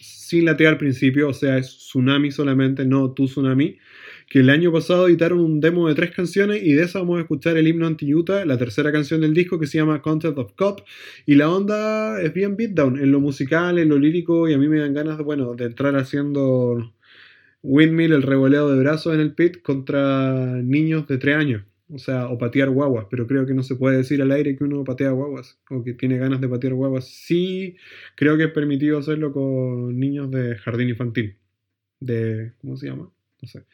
sin 0.00 0.44
la 0.44 0.56
T 0.56 0.66
al 0.66 0.78
principio, 0.78 1.28
o 1.28 1.34
sea, 1.34 1.58
es 1.58 1.66
Tsunami 1.66 2.30
solamente, 2.30 2.86
no 2.86 3.12
tu 3.12 3.26
Tsunami 3.26 3.76
que 4.30 4.40
el 4.40 4.50
año 4.50 4.72
pasado 4.72 5.08
editaron 5.08 5.40
un 5.40 5.60
demo 5.60 5.88
de 5.88 5.94
tres 5.96 6.12
canciones 6.12 6.62
y 6.62 6.72
de 6.72 6.84
esa 6.84 7.00
vamos 7.00 7.18
a 7.18 7.22
escuchar 7.22 7.56
el 7.56 7.66
himno 7.68 7.86
anti-Utah, 7.88 8.44
la 8.46 8.56
tercera 8.56 8.92
canción 8.92 9.20
del 9.22 9.34
disco 9.34 9.58
que 9.58 9.66
se 9.66 9.78
llama 9.78 10.02
Content 10.02 10.38
of 10.38 10.52
Cop 10.54 10.80
y 11.26 11.34
la 11.34 11.50
onda 11.50 12.22
es 12.22 12.32
bien 12.32 12.56
beatdown 12.56 12.98
en 12.98 13.10
lo 13.12 13.20
musical, 13.20 13.78
en 13.78 13.88
lo 13.88 13.98
lírico 13.98 14.48
y 14.48 14.54
a 14.54 14.58
mí 14.58 14.68
me 14.68 14.78
dan 14.78 14.94
ganas 14.94 15.18
de, 15.18 15.24
bueno, 15.24 15.54
de 15.54 15.66
entrar 15.66 15.96
haciendo 15.96 16.94
windmill, 17.62 18.12
el 18.12 18.22
revoleo 18.22 18.70
de 18.70 18.78
brazos 18.78 19.14
en 19.14 19.20
el 19.20 19.34
pit 19.34 19.62
contra 19.62 20.62
niños 20.62 21.06
de 21.08 21.18
tres 21.18 21.36
años. 21.36 21.64
o 21.92 21.98
sea, 21.98 22.28
o 22.28 22.38
patear 22.38 22.70
guaguas, 22.70 23.06
pero 23.10 23.26
creo 23.26 23.46
que 23.46 23.54
no 23.54 23.62
se 23.64 23.76
puede 23.76 23.96
decir 23.98 24.22
al 24.22 24.30
aire 24.32 24.56
que 24.56 24.64
uno 24.64 24.84
patea 24.84 25.10
guaguas 25.10 25.60
o 25.70 25.82
que 25.82 25.94
tiene 25.94 26.18
ganas 26.18 26.40
de 26.40 26.48
patear 26.48 26.74
guaguas. 26.74 27.06
Sí, 27.08 27.76
creo 28.16 28.36
que 28.36 28.44
es 28.44 28.52
permitido 28.52 28.98
hacerlo 28.98 29.32
con 29.32 29.98
niños 29.98 30.30
de 30.30 30.56
jardín 30.56 30.88
infantil, 30.90 31.36
de, 32.00 32.52
¿cómo 32.60 32.76
se 32.76 32.88
llama? 32.88 33.10
No 33.42 33.48
sé, 33.48 33.64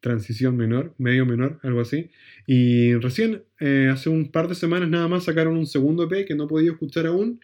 transición 0.00 0.56
menor, 0.56 0.94
medio 0.98 1.26
menor, 1.26 1.58
algo 1.62 1.80
así. 1.80 2.10
Y 2.46 2.94
recién, 2.94 3.44
eh, 3.60 3.88
hace 3.92 4.08
un 4.08 4.30
par 4.30 4.48
de 4.48 4.54
semanas 4.54 4.88
nada 4.88 5.08
más, 5.08 5.24
sacaron 5.24 5.56
un 5.56 5.66
segundo 5.66 6.04
EP 6.04 6.26
que 6.26 6.34
no 6.34 6.44
he 6.44 6.48
podido 6.48 6.72
escuchar 6.72 7.06
aún. 7.06 7.40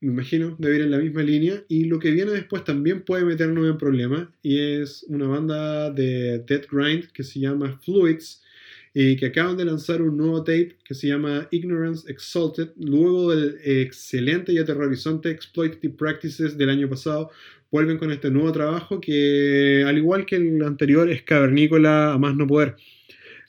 Me 0.00 0.12
imagino 0.12 0.56
debe 0.58 0.76
ir 0.76 0.82
en 0.82 0.90
la 0.90 0.98
misma 0.98 1.22
línea. 1.22 1.64
Y 1.68 1.84
lo 1.84 1.98
que 1.98 2.10
viene 2.10 2.32
después 2.32 2.64
también 2.64 3.02
puede 3.04 3.24
meternos 3.24 3.68
en 3.68 3.78
problemas. 3.78 4.28
Y 4.42 4.58
es 4.58 5.04
una 5.08 5.26
banda 5.26 5.90
de 5.90 6.40
Dead 6.40 6.66
Grind 6.70 7.06
que 7.12 7.24
se 7.24 7.40
llama 7.40 7.78
Fluids 7.84 8.42
y 8.94 9.16
que 9.16 9.26
acaban 9.26 9.56
de 9.56 9.64
lanzar 9.64 10.02
un 10.02 10.16
nuevo 10.16 10.40
tape 10.44 10.76
que 10.84 10.94
se 10.94 11.08
llama 11.08 11.48
Ignorance 11.50 12.10
Exalted, 12.10 12.72
luego 12.76 13.34
del 13.34 13.58
excelente 13.64 14.52
y 14.52 14.58
aterrorizante 14.58 15.30
Exploitative 15.30 15.94
Practices 15.94 16.58
del 16.58 16.68
año 16.68 16.88
pasado, 16.88 17.30
vuelven 17.72 17.98
con 17.98 18.12
este 18.12 18.30
nuevo 18.30 18.52
trabajo 18.52 19.00
que, 19.00 19.82
al 19.86 19.98
igual 19.98 20.26
que 20.26 20.36
el 20.36 20.62
anterior, 20.62 21.10
es 21.10 21.22
cavernícola 21.22 22.12
a 22.12 22.18
más 22.18 22.36
no 22.36 22.46
poder. 22.46 22.76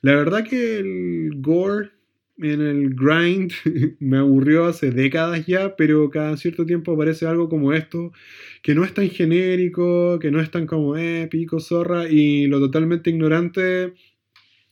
La 0.01 0.15
verdad 0.15 0.45
que 0.45 0.79
el 0.79 1.31
gore 1.35 1.91
en 2.37 2.61
el 2.61 2.95
grind 2.95 3.51
me 3.99 4.17
aburrió 4.17 4.65
hace 4.65 4.91
décadas 4.91 5.45
ya, 5.45 5.75
pero 5.75 6.09
cada 6.09 6.37
cierto 6.37 6.65
tiempo 6.65 6.93
aparece 6.93 7.27
algo 7.27 7.49
como 7.49 7.73
esto, 7.73 8.13
que 8.61 8.73
no 8.75 8.85
es 8.85 8.93
tan 8.93 9.09
genérico, 9.09 10.19
que 10.19 10.31
no 10.31 10.39
es 10.41 10.49
tan 10.49 10.65
como, 10.67 10.97
eh, 10.97 11.27
pico, 11.29 11.59
zorra, 11.59 12.09
y 12.09 12.47
lo 12.47 12.59
totalmente 12.59 13.09
ignorante 13.09 13.93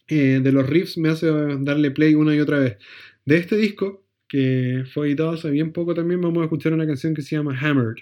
eh, 0.08 0.40
de 0.42 0.52
los 0.52 0.68
riffs 0.68 0.98
me 0.98 1.10
hace 1.10 1.28
darle 1.60 1.92
play 1.92 2.16
una 2.16 2.36
y 2.36 2.40
otra 2.40 2.60
vez. 2.60 2.78
De 3.26 3.38
este 3.38 3.58
disco, 3.58 4.06
que 4.28 4.86
fue 4.94 5.08
editado 5.08 5.32
hace 5.32 5.50
bien 5.52 5.74
poco 5.74 5.94
también, 5.94 6.22
vamos 6.22 6.42
a 6.42 6.46
escuchar 6.46 6.74
una 6.74 6.88
canción 6.88 7.14
que 7.14 7.22
se 7.22 7.36
llama 7.36 7.58
Hammered. 7.60 8.02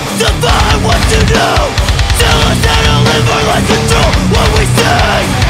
define 0.21 0.79
what 0.85 1.01
you 1.09 1.21
know 1.33 1.65
Tell 2.21 2.39
us 2.53 2.61
how 2.61 2.81
to 2.85 2.95
live 3.09 3.27
our 3.33 3.61
control 3.65 4.11
what 4.29 4.47
we 4.53 4.65
say. 4.77 5.41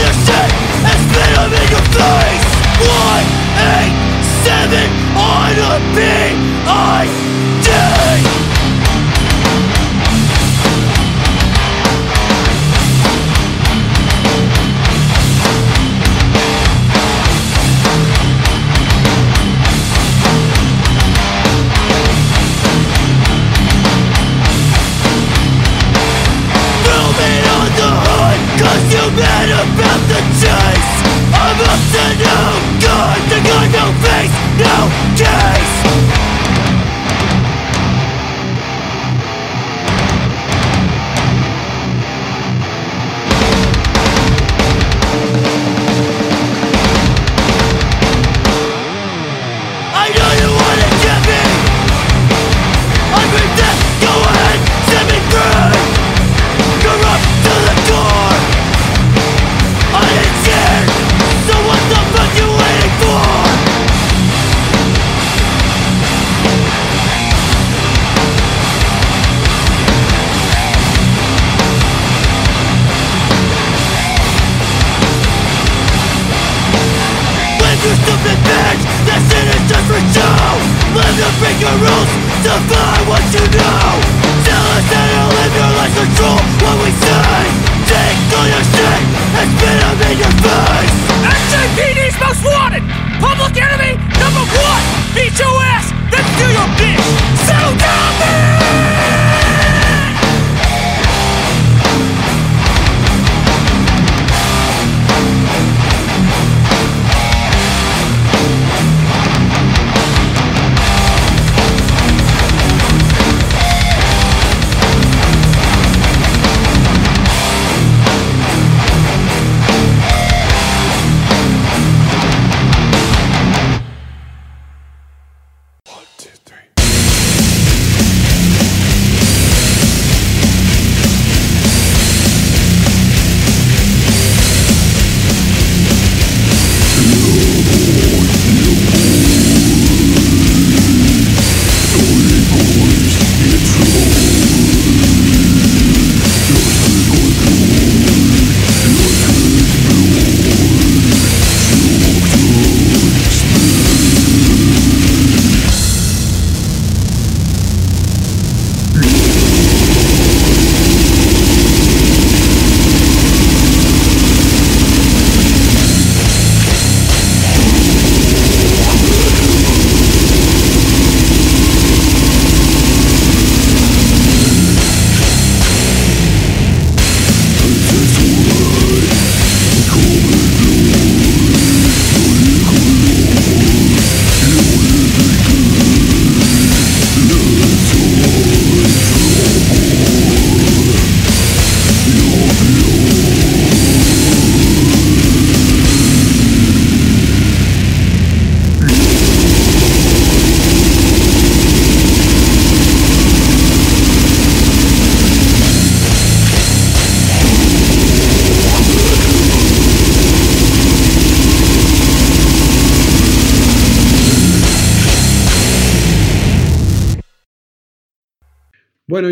Your 0.00 0.16
shit 0.24 0.50
and 0.88 0.98
spit 1.12 1.28
in 1.60 1.66
your 1.68 1.86
face. 1.92 2.46
One, 2.80 3.26
eight, 3.58 3.92
seven, 4.44 4.88
on 5.16 5.50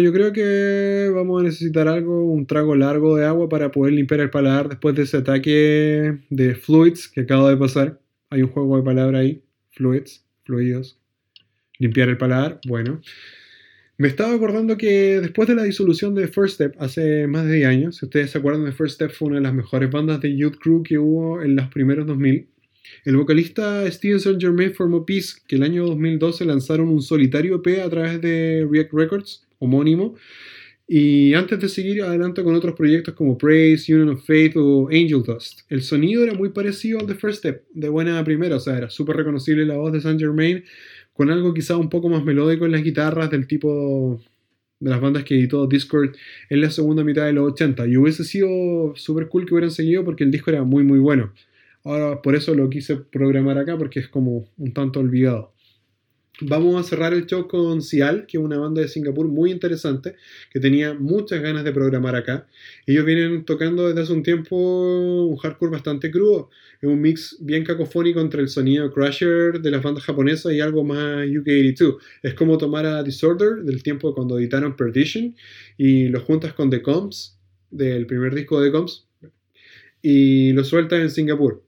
yo 0.08 0.14
creo 0.14 0.32
que 0.32 1.10
vamos 1.14 1.42
a 1.42 1.44
necesitar 1.44 1.86
algo, 1.86 2.24
un 2.24 2.46
trago 2.46 2.74
largo 2.74 3.14
de 3.14 3.26
agua 3.26 3.50
para 3.50 3.70
poder 3.70 3.92
limpiar 3.92 4.20
el 4.20 4.30
paladar 4.30 4.70
después 4.70 4.94
de 4.94 5.02
ese 5.02 5.18
ataque 5.18 6.16
de 6.30 6.54
fluids 6.54 7.08
que 7.08 7.20
acaba 7.20 7.50
de 7.50 7.58
pasar. 7.58 8.00
Hay 8.30 8.40
un 8.40 8.48
juego 8.48 8.78
de 8.78 8.84
palabras 8.84 9.20
ahí, 9.20 9.42
fluids, 9.72 10.24
fluidos. 10.44 10.98
Limpiar 11.78 12.08
el 12.08 12.16
paladar, 12.16 12.58
bueno. 12.66 13.02
Me 13.98 14.08
estaba 14.08 14.32
acordando 14.32 14.78
que 14.78 15.20
después 15.20 15.46
de 15.46 15.54
la 15.54 15.64
disolución 15.64 16.14
de 16.14 16.26
First 16.26 16.54
Step 16.54 16.76
hace 16.78 17.26
más 17.26 17.44
de 17.44 17.56
10 17.56 17.68
años, 17.68 17.96
si 17.96 18.06
ustedes 18.06 18.30
se 18.30 18.38
acuerdan 18.38 18.64
de 18.64 18.72
First 18.72 18.94
Step, 18.94 19.10
fue 19.10 19.28
una 19.28 19.36
de 19.36 19.42
las 19.42 19.52
mejores 19.52 19.90
bandas 19.90 20.22
de 20.22 20.34
Youth 20.34 20.56
Crew 20.58 20.82
que 20.82 20.96
hubo 20.96 21.42
en 21.42 21.54
los 21.54 21.68
primeros 21.68 22.06
2000. 22.06 22.48
El 23.04 23.16
vocalista 23.18 23.86
Steven 23.90 24.16
St. 24.16 24.38
Germain 24.40 24.72
formó 24.72 25.04
Peace, 25.04 25.34
que 25.46 25.56
el 25.56 25.64
año 25.64 25.84
2012 25.84 26.46
lanzaron 26.46 26.88
un 26.88 27.02
solitario 27.02 27.56
EP 27.62 27.82
a 27.84 27.90
través 27.90 28.22
de 28.22 28.66
React 28.70 28.92
Records, 28.94 29.47
homónimo, 29.58 30.16
y 30.86 31.34
antes 31.34 31.60
de 31.60 31.68
seguir 31.68 32.02
adelante 32.02 32.42
con 32.42 32.54
otros 32.54 32.74
proyectos 32.74 33.14
como 33.14 33.36
Praise, 33.36 33.92
Union 33.92 34.08
of 34.08 34.24
Faith 34.24 34.56
o 34.56 34.88
Angel 34.88 35.22
Dust. 35.22 35.60
El 35.68 35.82
sonido 35.82 36.24
era 36.24 36.32
muy 36.32 36.48
parecido 36.48 36.98
al 36.98 37.06
de 37.06 37.14
First 37.14 37.40
Step, 37.40 37.64
de 37.74 37.88
buena 37.90 38.24
primera, 38.24 38.56
o 38.56 38.60
sea, 38.60 38.78
era 38.78 38.88
súper 38.88 39.16
reconocible 39.16 39.66
la 39.66 39.76
voz 39.76 39.92
de 39.92 39.98
St. 39.98 40.18
Germain, 40.18 40.64
con 41.12 41.30
algo 41.30 41.52
quizá 41.52 41.76
un 41.76 41.90
poco 41.90 42.08
más 42.08 42.24
melódico 42.24 42.64
en 42.64 42.72
las 42.72 42.82
guitarras 42.82 43.30
del 43.30 43.46
tipo 43.46 44.20
de 44.80 44.90
las 44.90 45.00
bandas 45.00 45.24
que 45.24 45.34
editó 45.34 45.66
Discord 45.66 46.14
en 46.48 46.60
la 46.60 46.70
segunda 46.70 47.04
mitad 47.04 47.26
de 47.26 47.32
los 47.32 47.52
80. 47.52 47.86
Y 47.88 47.96
hubiese 47.96 48.24
sido 48.24 48.94
súper 48.96 49.28
cool 49.28 49.44
que 49.44 49.54
hubieran 49.54 49.70
seguido 49.70 50.04
porque 50.04 50.24
el 50.24 50.30
disco 50.30 50.50
era 50.50 50.62
muy 50.62 50.84
muy 50.84 50.98
bueno. 50.98 51.32
Ahora 51.84 52.22
por 52.22 52.34
eso 52.34 52.54
lo 52.54 52.70
quise 52.70 52.96
programar 52.96 53.58
acá 53.58 53.76
porque 53.76 54.00
es 54.00 54.08
como 54.08 54.48
un 54.56 54.72
tanto 54.72 55.00
olvidado. 55.00 55.52
Vamos 56.40 56.78
a 56.78 56.88
cerrar 56.88 57.14
el 57.14 57.26
show 57.26 57.48
con 57.48 57.82
Cial, 57.82 58.24
que 58.26 58.38
es 58.38 58.42
una 58.42 58.58
banda 58.58 58.80
de 58.80 58.86
Singapur 58.86 59.26
muy 59.26 59.50
interesante, 59.50 60.14
que 60.52 60.60
tenía 60.60 60.94
muchas 60.94 61.40
ganas 61.42 61.64
de 61.64 61.72
programar 61.72 62.14
acá. 62.14 62.46
Ellos 62.86 63.04
vienen 63.04 63.44
tocando 63.44 63.88
desde 63.88 64.02
hace 64.02 64.12
un 64.12 64.22
tiempo 64.22 64.56
un 65.26 65.36
hardcore 65.36 65.72
bastante 65.72 66.12
crudo. 66.12 66.48
Es 66.80 66.88
un 66.88 67.00
mix 67.00 67.38
bien 67.40 67.64
cacofónico 67.64 68.20
entre 68.20 68.40
el 68.40 68.48
sonido 68.48 68.92
Crusher 68.92 69.60
de 69.60 69.70
las 69.72 69.82
bandas 69.82 70.04
japonesas 70.04 70.52
y 70.52 70.60
algo 70.60 70.84
más 70.84 71.26
UK82. 71.26 71.96
Es 72.22 72.34
como 72.34 72.56
tomar 72.56 72.86
a 72.86 73.02
Disorder 73.02 73.64
del 73.64 73.82
tiempo 73.82 74.14
cuando 74.14 74.38
editaron 74.38 74.76
Perdition 74.76 75.34
y 75.76 76.06
lo 76.06 76.20
juntas 76.20 76.52
con 76.52 76.70
The 76.70 76.82
Combs, 76.82 77.36
del 77.72 78.06
primer 78.06 78.32
disco 78.36 78.60
de 78.60 78.68
The 78.68 78.72
Combs, 78.76 79.08
y 80.02 80.52
lo 80.52 80.62
sueltas 80.62 81.00
en 81.00 81.10
Singapur. 81.10 81.67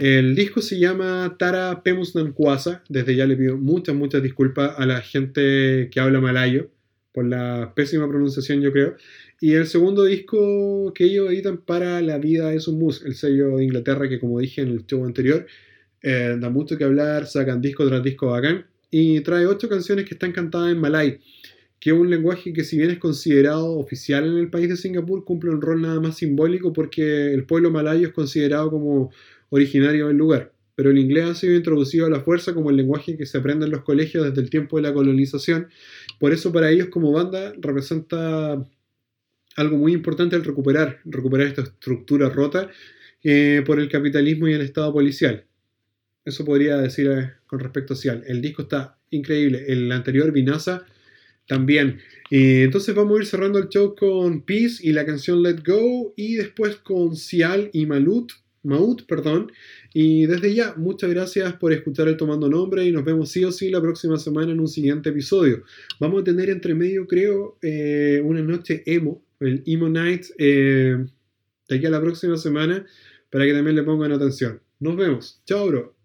El 0.00 0.34
disco 0.34 0.62
se 0.62 0.78
llama 0.78 1.36
Tara 1.38 1.82
Pemus 1.82 2.14
Nankwasa. 2.14 2.82
Desde 2.88 3.14
ya 3.14 3.26
le 3.26 3.36
pido 3.36 3.58
muchas, 3.58 3.94
muchas 3.94 4.22
disculpas 4.22 4.72
a 4.78 4.86
la 4.86 5.02
gente 5.02 5.90
que 5.92 6.00
habla 6.00 6.22
malayo 6.22 6.70
por 7.12 7.26
la 7.26 7.74
pésima 7.76 8.08
pronunciación, 8.08 8.62
yo 8.62 8.72
creo. 8.72 8.96
Y 9.42 9.52
el 9.52 9.66
segundo 9.66 10.04
disco 10.04 10.94
que 10.94 11.04
ellos 11.04 11.30
editan 11.30 11.58
para 11.58 12.00
La 12.00 12.16
vida 12.16 12.54
es 12.54 12.66
un 12.66 12.78
mus, 12.78 13.04
el 13.04 13.14
sello 13.14 13.58
de 13.58 13.64
Inglaterra 13.64 14.08
que, 14.08 14.18
como 14.18 14.38
dije 14.38 14.62
en 14.62 14.68
el 14.68 14.86
show 14.86 15.04
anterior, 15.04 15.44
eh, 16.02 16.34
da 16.40 16.48
mucho 16.48 16.78
que 16.78 16.84
hablar, 16.84 17.26
sacan 17.26 17.60
disco 17.60 17.86
tras 17.86 18.02
disco 18.02 18.28
bacán. 18.28 18.64
Y 18.90 19.20
trae 19.20 19.44
ocho 19.44 19.68
canciones 19.68 20.06
que 20.06 20.14
están 20.14 20.32
cantadas 20.32 20.72
en 20.72 20.78
malay, 20.78 21.20
que 21.78 21.90
es 21.90 21.96
un 21.96 22.08
lenguaje 22.08 22.54
que, 22.54 22.64
si 22.64 22.78
bien 22.78 22.90
es 22.90 22.98
considerado 22.98 23.76
oficial 23.76 24.24
en 24.26 24.38
el 24.38 24.48
país 24.48 24.70
de 24.70 24.78
Singapur, 24.78 25.26
cumple 25.26 25.50
un 25.50 25.60
rol 25.60 25.82
nada 25.82 26.00
más 26.00 26.16
simbólico 26.16 26.72
porque 26.72 27.34
el 27.34 27.44
pueblo 27.44 27.70
malayo 27.70 28.06
es 28.06 28.14
considerado 28.14 28.70
como 28.70 29.10
originario 29.50 30.08
del 30.08 30.16
lugar, 30.16 30.52
pero 30.74 30.90
el 30.90 30.98
inglés 30.98 31.24
ha 31.26 31.34
sido 31.34 31.54
introducido 31.54 32.06
a 32.06 32.10
la 32.10 32.20
fuerza 32.20 32.54
como 32.54 32.70
el 32.70 32.76
lenguaje 32.76 33.16
que 33.16 33.26
se 33.26 33.38
aprende 33.38 33.66
en 33.66 33.72
los 33.72 33.82
colegios 33.82 34.24
desde 34.24 34.40
el 34.40 34.50
tiempo 34.50 34.76
de 34.76 34.82
la 34.82 34.94
colonización. 34.94 35.68
Por 36.18 36.32
eso 36.32 36.52
para 36.52 36.70
ellos 36.70 36.88
como 36.88 37.12
banda 37.12 37.52
representa 37.58 38.66
algo 39.56 39.76
muy 39.76 39.92
importante 39.92 40.36
el 40.36 40.44
recuperar, 40.44 41.00
recuperar 41.04 41.48
esta 41.48 41.62
estructura 41.62 42.30
rota 42.30 42.70
eh, 43.22 43.62
por 43.66 43.78
el 43.78 43.88
capitalismo 43.88 44.48
y 44.48 44.54
el 44.54 44.62
estado 44.62 44.92
policial. 44.92 45.44
Eso 46.24 46.44
podría 46.44 46.78
decir 46.78 47.08
eh, 47.10 47.32
con 47.46 47.58
respecto 47.58 47.94
a 47.94 47.96
Cial. 47.96 48.24
El 48.26 48.40
disco 48.40 48.62
está 48.62 48.98
increíble. 49.10 49.64
El 49.68 49.90
anterior, 49.92 50.32
Vinasa, 50.32 50.86
también. 51.46 51.98
Entonces 52.30 52.94
vamos 52.94 53.18
a 53.18 53.22
ir 53.22 53.26
cerrando 53.26 53.58
el 53.58 53.68
show 53.68 53.96
con 53.96 54.42
Peace 54.42 54.86
y 54.86 54.92
la 54.92 55.04
canción 55.04 55.42
Let 55.42 55.62
Go 55.66 56.14
y 56.16 56.36
después 56.36 56.76
con 56.76 57.16
Cial 57.16 57.70
y 57.72 57.86
Malut 57.86 58.32
Maut, 58.62 59.06
perdón. 59.06 59.52
Y 59.94 60.26
desde 60.26 60.54
ya, 60.54 60.74
muchas 60.76 61.10
gracias 61.10 61.54
por 61.54 61.72
escuchar 61.72 62.08
el 62.08 62.16
Tomando 62.16 62.48
Nombre 62.48 62.84
y 62.84 62.92
nos 62.92 63.04
vemos 63.04 63.30
sí 63.30 63.44
o 63.44 63.52
sí 63.52 63.70
la 63.70 63.80
próxima 63.80 64.18
semana 64.18 64.52
en 64.52 64.60
un 64.60 64.68
siguiente 64.68 65.10
episodio. 65.10 65.62
Vamos 65.98 66.22
a 66.22 66.24
tener 66.24 66.50
entre 66.50 66.74
medio, 66.74 67.06
creo, 67.06 67.58
eh, 67.62 68.20
una 68.24 68.42
noche 68.42 68.82
emo, 68.86 69.22
el 69.40 69.62
Emo 69.66 69.88
Night, 69.88 70.26
eh, 70.38 70.96
de 71.68 71.76
aquí 71.76 71.86
a 71.86 71.90
la 71.90 72.00
próxima 72.00 72.36
semana, 72.36 72.84
para 73.30 73.44
que 73.44 73.52
también 73.52 73.76
le 73.76 73.82
pongan 73.82 74.12
atención. 74.12 74.60
Nos 74.80 74.96
vemos. 74.96 75.40
Chao, 75.46 75.66
bro. 75.68 75.99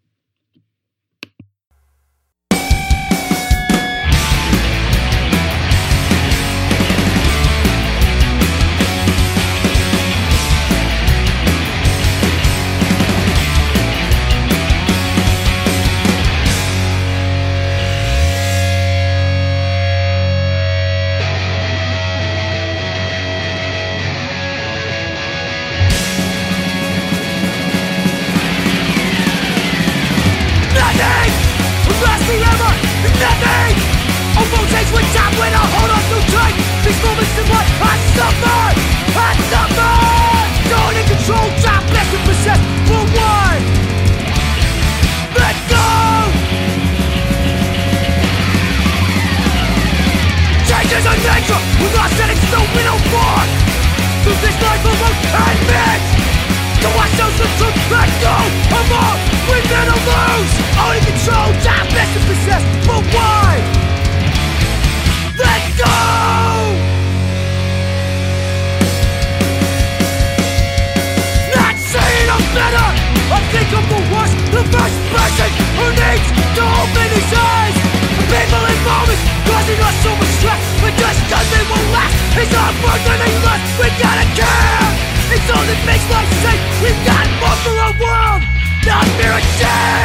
not 88.86 89.04
fear 89.18 89.32
a 89.32 90.05